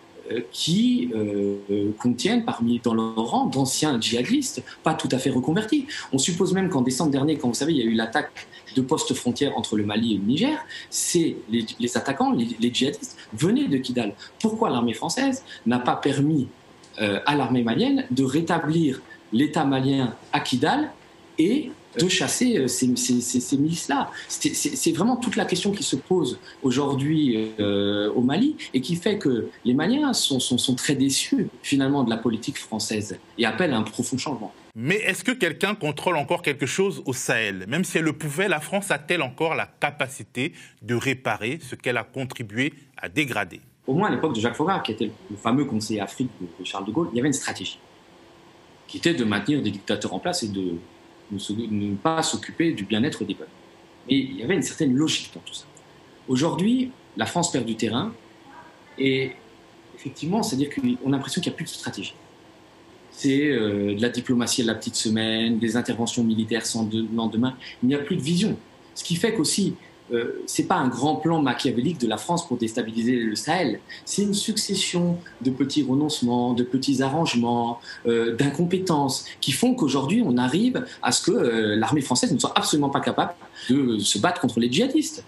qui 0.53 1.11
contiennent 1.99 2.45
parmi 2.45 2.81
dans 2.83 2.95
leur 2.95 3.17
rang 3.17 3.47
d'anciens 3.47 4.01
djihadistes, 4.01 4.63
pas 4.83 4.95
tout 4.95 5.09
à 5.13 5.19
fait 5.19 5.31
reconvertis. 5.31 5.87
On 6.13 6.19
suppose 6.19 6.53
même 6.53 6.69
qu'en 6.69 6.83
décembre 6.83 7.11
dernier, 7.11 7.37
quand 7.37 7.49
vous 7.49 7.55
savez, 7.55 7.73
il 7.73 7.79
y 7.79 7.83
a 7.83 7.85
eu 7.85 7.95
l'attaque 7.95 8.47
de 8.75 8.83
postes 8.83 9.15
frontières 9.15 9.57
entre 9.57 9.77
le 9.77 9.85
Mali 9.85 10.15
et 10.15 10.19
le 10.19 10.25
Niger, 10.25 10.59
c'est 10.91 11.37
les, 11.49 11.97
attaquants, 11.97 12.33
les, 12.33 12.75
djihadistes, 12.75 13.17
venaient 13.33 13.69
de 13.69 13.79
Kidal. 13.79 14.15
Pourquoi 14.41 14.71
l'armée 14.71 14.95
française 14.95 15.45
n'a 15.67 15.79
pas 15.79 15.97
permis 15.97 16.49
euh, 17.01 17.21
à 17.27 17.37
l'armée 17.37 17.63
malienne 17.63 18.07
de 18.11 18.25
rétablir 18.25 19.01
l'État 19.33 19.65
malien 19.65 20.15
à 20.33 20.41
Kidal 20.41 20.91
et 21.39 21.71
de 21.99 22.09
chasser 22.09 22.59
euh, 22.59 22.69
ces, 22.69 23.57
milices-là. 23.57 24.11
C'est 24.29 24.93
vraiment 24.93 25.17
toute 25.17 25.37
la 25.37 25.45
question 25.45 25.73
qui 25.73 25.83
se 25.83 25.97
pose 25.97 26.39
aujourd'hui 26.63 27.53
euh, 27.61 28.11
au 28.13 28.21
Mali 28.21 28.57
et 28.73 28.81
qui 28.81 28.97
fait 28.97 29.19
que 29.19 29.49
les 29.65 29.75
Maliens 29.75 30.13
sont, 30.13 30.41
sont, 30.41 30.75
très 30.75 30.95
déçus 30.95 31.49
finalement 31.63 32.03
de 32.03 32.11
la 32.11 32.17
politique 32.17 32.59
française 32.59 33.19
et 33.39 33.47
appellent 33.47 33.73
à 33.73 33.77
un 33.77 33.83
profond 33.83 34.19
changement. 34.19 34.53
Mais 34.75 34.97
est-ce 34.97 35.23
que 35.23 35.31
quelqu'un 35.31 35.77
contrôle 35.77 36.17
encore 36.17 36.43
quelque 36.43 36.67
chose 36.67 37.03
au 37.07 37.13
Sahel? 37.13 37.65
Même 37.69 37.85
si 37.85 37.99
elle 37.99 38.05
le 38.05 38.13
pouvait, 38.13 38.49
la 38.49 38.59
France 38.59 38.91
a-t-elle 38.91 39.23
encore 39.23 39.55
la 39.55 39.67
capacité 39.67 40.53
de 40.83 40.97
réparer 40.97 41.61
ce 41.63 41.77
qu'elle 41.77 41.97
a 41.97 42.03
contribué 42.03 42.75
à 42.97 43.09
dégrader? 43.09 43.61
Au 43.87 43.95
moins 43.95 44.09
à 44.09 44.11
l'époque 44.11 44.35
de 44.35 44.41
Jacques 44.41 44.57
Forat, 44.57 44.81
qui 44.81 44.93
était 44.93 45.11
le 45.31 45.37
fameux 45.37 45.65
conseiller 45.65 46.01
Afrique 46.01 46.31
de 46.59 46.65
Charles 46.65 46.87
de 46.87 46.91
Gaulle, 46.91 47.09
il 47.13 47.17
y 47.17 47.21
avait 47.21 47.29
une 47.29 47.35
stratégie 47.35 47.79
qui 48.87 48.99
était 48.99 49.15
de 49.15 49.25
maintenir 49.25 49.63
des 49.63 49.71
dictateurs 49.71 50.15
en 50.15 50.19
place 50.19 50.43
et 50.43 50.49
de 50.49 50.75
ne, 51.31 51.95
pas 51.97 52.23
s'occuper 52.23 52.73
du 52.73 52.85
bien-être 52.85 53.25
des 53.25 53.35
peuples. 53.35 53.51
Mais 54.09 54.19
il 54.19 54.37
y 54.37 54.43
avait 54.43 54.55
une 54.55 54.63
certaine 54.63 54.95
logique 54.95 55.31
dans 55.35 55.41
tout 55.41 55.55
ça. 55.55 55.65
Aujourd'hui, 56.29 56.91
la 57.17 57.27
France 57.27 57.53
perd 57.53 57.65
du 57.65 57.77
terrain 57.77 58.13
et 58.99 59.33
effectivement, 59.95 60.43
c'est-à-dire 60.43 60.71
qu'on 60.75 61.09
a 61.09 61.17
l'impression 61.17 61.41
qu'il 61.41 61.51
n'y 61.51 61.55
a 61.55 61.57
plus 61.57 61.65
de 61.65 61.71
stratégie. 61.71 62.15
C'est 63.11 63.49
euh, 63.49 63.95
de 63.95 64.03
la 64.03 64.09
diplomatie 64.09 64.63
à 64.63 64.65
la 64.65 64.75
petite 64.75 64.97
semaine, 64.97 65.59
des 65.59 65.77
interventions 65.77 66.25
militaires 66.25 66.67
sans 66.67 66.89
lendemain. 67.15 67.57
Il 67.83 67.89
n'y 67.89 67.95
a 67.95 67.99
plus 67.99 68.17
de 68.17 68.23
vision. 68.23 68.59
Ce 68.95 69.05
qui 69.05 69.17
fait 69.17 69.35
qu'aussi, 69.35 69.75
euh, 70.13 70.43
c'est 70.47 70.65
pas 70.65 70.77
un 70.77 70.89
grand 70.89 71.17
plan 71.17 71.41
machiavélique 71.41 71.99
de 71.99 72.07
la 72.07 72.19
France 72.19 72.47
pour 72.47 72.59
déstabiliser 72.59 73.17
le 73.17 73.37
Sahel. 73.37 73.81
C'est 74.05 74.23
une 74.23 74.35
succession 74.35 75.19
de 75.41 75.51
petits 75.51 75.83
renoncements, 75.83 76.53
de 76.53 76.63
petits 76.63 77.03
arrangements, 77.03 77.81
euh, 78.07 78.37
d'incompétences 78.37 79.25
qui 79.41 79.53
font 79.53 79.75
qu'aujourd'hui 79.75 80.23
on 80.25 80.37
arrive 80.37 80.85
à 81.03 81.11
ce 81.11 81.23
que 81.23 81.31
euh, 81.31 81.77
l'armée 81.77 82.03
française 82.03 82.33
ne 82.33 82.39
soit 82.39 82.53
absolument 82.55 82.91
pas 82.91 83.01
capable 83.01 83.35
de 83.71 83.99
se 83.99 84.19
battre 84.19 84.41
contre 84.41 84.61
les 84.61 84.71
djihadistes. 84.71 85.25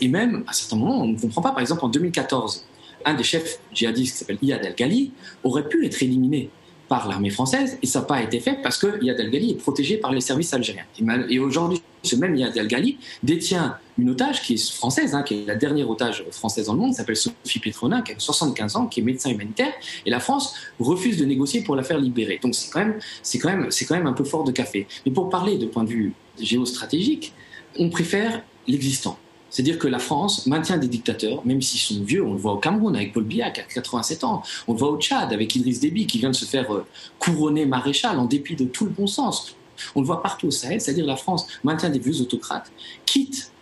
et 0.00 0.08
même 0.08 0.44
à 0.48 0.52
certains 0.52 0.76
moments, 0.76 1.02
on 1.02 1.08
ne 1.08 1.18
comprend 1.18 1.42
pas. 1.42 1.50
Par 1.50 1.60
exemple, 1.60 1.84
en 1.84 1.88
2014, 1.88 2.64
un 3.04 3.14
des 3.14 3.22
chefs 3.22 3.60
djihadistes 3.72 4.12
qui 4.12 4.18
s'appelle 4.18 4.38
Iyad 4.42 4.64
El-Ghali 4.64 5.12
aurait 5.44 5.68
pu 5.68 5.86
être 5.86 6.02
éliminé 6.02 6.50
par 6.92 7.08
l'armée 7.08 7.30
française 7.30 7.78
et 7.80 7.86
ça 7.86 8.00
n'a 8.00 8.04
pas 8.04 8.22
été 8.22 8.38
fait 8.38 8.58
parce 8.62 8.76
que 8.76 9.02
Iyad 9.02 9.18
El-Ghali 9.18 9.52
est 9.52 9.54
protégé 9.54 9.96
par 9.96 10.12
les 10.12 10.20
services 10.20 10.52
algériens. 10.52 10.84
Et, 11.30 11.38
aujourd'hui, 11.38 11.80
ce 12.02 12.16
même 12.16 12.36
Iyad 12.36 12.54
El-Ghali 12.54 12.98
détient 13.22 13.78
une 13.96 14.10
otage 14.10 14.42
qui 14.42 14.52
est 14.54 14.70
française, 14.70 15.14
hein, 15.14 15.22
qui 15.22 15.36
est 15.36 15.46
la 15.46 15.54
dernière 15.54 15.88
otage 15.88 16.22
française 16.30 16.66
dans 16.66 16.74
le 16.74 16.80
monde, 16.80 16.92
s'appelle 16.92 17.16
Sophie 17.16 17.60
Petronin, 17.60 18.02
qui 18.02 18.12
a 18.12 18.18
75 18.18 18.76
ans, 18.76 18.86
qui 18.88 19.00
est 19.00 19.02
médecin 19.02 19.30
humanitaire, 19.30 19.72
et 20.04 20.10
la 20.10 20.20
France 20.20 20.54
refuse 20.78 21.16
de 21.16 21.24
négocier 21.24 21.62
pour 21.62 21.76
la 21.76 21.82
faire 21.82 21.98
libérer. 21.98 22.38
Donc 22.42 22.54
c'est 22.54 22.70
quand 22.70 22.80
même, 22.80 22.98
c'est 23.22 23.38
quand 23.38 23.48
même, 23.48 23.70
quand 23.70 23.94
même 23.94 24.06
un 24.06 24.12
peu 24.12 24.24
fort 24.24 24.44
de 24.44 24.52
café. 24.52 24.86
Mais 25.06 25.12
pour 25.12 25.30
parler 25.30 25.56
de 25.56 25.64
point 25.64 25.84
de 25.84 25.88
vue 25.88 26.12
géostratégique, 26.38 27.32
on 27.78 27.88
préfère 27.88 28.42
l'existant. 28.68 29.16
C'est-à-dire 29.52 29.78
que 29.78 29.86
la 29.86 29.98
France 29.98 30.46
maintient 30.46 30.78
des 30.78 30.88
dictateurs, 30.88 31.44
même 31.44 31.60
s'ils 31.60 31.78
sont 31.78 32.02
vieux. 32.02 32.24
On 32.24 32.32
le 32.32 32.38
voit 32.38 32.54
au 32.54 32.56
Cameroun 32.56 32.96
avec 32.96 33.12
Paul 33.12 33.24
Biya, 33.24 33.50
qui 33.50 33.60
a 33.60 33.64
87 33.64 34.24
ans. 34.24 34.42
On 34.66 34.72
le 34.72 34.78
voit 34.78 34.90
au 34.90 34.98
Tchad 34.98 35.30
avec 35.30 35.54
Idriss 35.54 35.78
Déby, 35.78 36.06
qui 36.06 36.18
vient 36.18 36.30
de 36.30 36.34
se 36.34 36.46
faire 36.46 36.72
euh, 36.72 36.86
couronner 37.18 37.66
maréchal 37.66 38.18
en 38.18 38.24
dépit 38.24 38.56
de 38.56 38.64
tout 38.64 38.86
le 38.86 38.90
bon 38.90 39.06
sens. 39.06 39.54
On 39.94 40.00
le 40.00 40.06
voit 40.06 40.22
partout 40.22 40.46
au 40.46 40.50
Sahel, 40.50 40.80
c'est-à-dire 40.80 41.04
la 41.04 41.16
France 41.16 41.46
maintient 41.64 41.90
des 41.90 41.98
vieux 41.98 42.22
autocrates, 42.22 42.72
quitte 43.04 43.52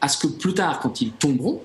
à 0.00 0.08
ce 0.08 0.18
que 0.18 0.28
plus 0.28 0.54
tard, 0.54 0.78
quand 0.78 1.00
ils 1.00 1.10
tomberont, 1.10 1.60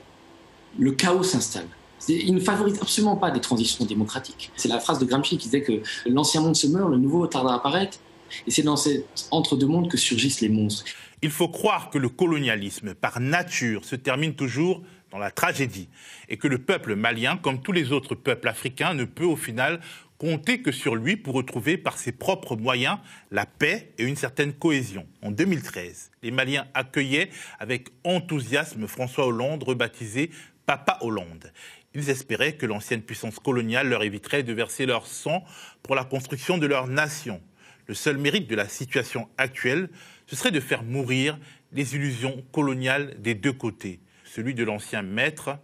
le 0.79 0.91
chaos 0.93 1.23
s'installe. 1.23 1.67
Ils 2.07 2.33
ne 2.33 2.39
favorisent 2.39 2.81
absolument 2.81 3.17
pas 3.17 3.29
des 3.29 3.41
transitions 3.41 3.85
démocratiques. 3.85 4.51
C'est 4.55 4.69
la 4.69 4.79
phrase 4.79 4.97
de 4.97 5.05
Gramsci 5.05 5.37
qui 5.37 5.45
disait 5.45 5.61
que 5.61 5.83
l'ancien 6.07 6.41
monde 6.41 6.55
se 6.55 6.65
meurt, 6.65 6.89
le 6.89 6.97
nouveau 6.97 7.27
tarde 7.27 7.47
à 7.47 7.53
apparaître. 7.53 7.99
Et 8.47 8.51
c'est 8.51 8.63
dans 8.63 8.77
cet 8.77 9.05
entre-deux 9.29 9.67
mondes 9.67 9.89
que 9.89 9.97
surgissent 9.97 10.41
les 10.41 10.49
monstres. 10.49 10.85
Il 11.21 11.31
faut 11.31 11.49
croire 11.49 11.89
que 11.89 11.97
le 11.97 12.09
colonialisme, 12.09 12.93
par 12.93 13.19
nature, 13.19 13.83
se 13.83 13.95
termine 13.95 14.35
toujours 14.35 14.83
dans 15.11 15.17
la 15.17 15.31
tragédie, 15.31 15.89
et 16.29 16.37
que 16.37 16.47
le 16.47 16.59
peuple 16.59 16.95
malien, 16.95 17.37
comme 17.37 17.61
tous 17.61 17.71
les 17.71 17.91
autres 17.91 18.15
peuples 18.15 18.47
africains, 18.47 18.93
ne 18.93 19.05
peut 19.05 19.25
au 19.25 19.35
final 19.35 19.81
compter 20.17 20.61
que 20.61 20.71
sur 20.71 20.95
lui 20.95 21.17
pour 21.17 21.33
retrouver 21.33 21.77
par 21.77 21.97
ses 21.97 22.11
propres 22.11 22.55
moyens 22.55 22.97
la 23.31 23.45
paix 23.45 23.93
et 23.97 24.03
une 24.03 24.17
certaine 24.17 24.53
cohésion. 24.53 25.07
En 25.21 25.31
2013, 25.31 26.11
les 26.21 26.31
Maliens 26.31 26.67
accueillaient 26.73 27.29
avec 27.57 27.89
enthousiasme 28.03 28.85
François 28.87 29.25
Hollande, 29.25 29.63
rebaptisé 29.63 30.29
Papa 30.65 30.99
Hollande. 31.01 31.51
Ils 31.95 32.09
espéraient 32.09 32.53
que 32.53 32.65
l'ancienne 32.65 33.01
puissance 33.01 33.39
coloniale 33.39 33.89
leur 33.89 34.03
éviterait 34.03 34.43
de 34.43 34.53
verser 34.53 34.85
leur 34.85 35.07
sang 35.07 35.43
pour 35.81 35.95
la 35.95 36.03
construction 36.03 36.57
de 36.57 36.67
leur 36.67 36.87
nation. 36.87 37.41
Le 37.89 37.95
seul 37.95 38.19
mérite 38.19 38.47
de 38.47 38.55
la 38.55 38.69
situation 38.69 39.27
actuelle, 39.39 39.89
ce 40.27 40.35
serait 40.35 40.51
de 40.51 40.59
faire 40.59 40.83
mourir 40.83 41.39
les 41.73 41.95
illusions 41.95 42.43
coloniales 42.51 43.15
des 43.19 43.33
deux 43.33 43.51
côtés, 43.51 43.99
celui 44.23 44.53
de 44.53 44.63
l'ancien 44.63 45.01
maître 45.01 45.57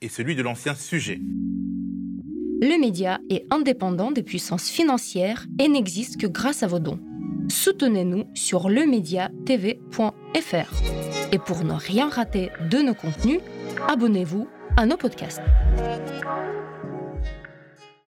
et 0.00 0.08
celui 0.08 0.34
de 0.34 0.42
l'ancien 0.42 0.74
sujet. 0.74 1.20
Le 2.60 2.80
média 2.80 3.20
est 3.30 3.46
indépendant 3.52 4.10
des 4.10 4.24
puissances 4.24 4.68
financières 4.68 5.46
et 5.60 5.68
n'existe 5.68 6.20
que 6.20 6.26
grâce 6.26 6.64
à 6.64 6.66
vos 6.66 6.80
dons. 6.80 6.98
Soutenez-nous 7.48 8.24
sur 8.34 8.68
lemediatv.fr. 8.68 11.32
Et 11.32 11.38
pour 11.38 11.62
ne 11.62 11.74
rien 11.74 12.08
rater 12.08 12.50
de 12.72 12.78
nos 12.78 12.94
contenus, 12.94 13.38
abonnez-vous 13.86 14.48
à 14.76 14.84
nos 14.84 14.96
podcasts. 14.96 15.42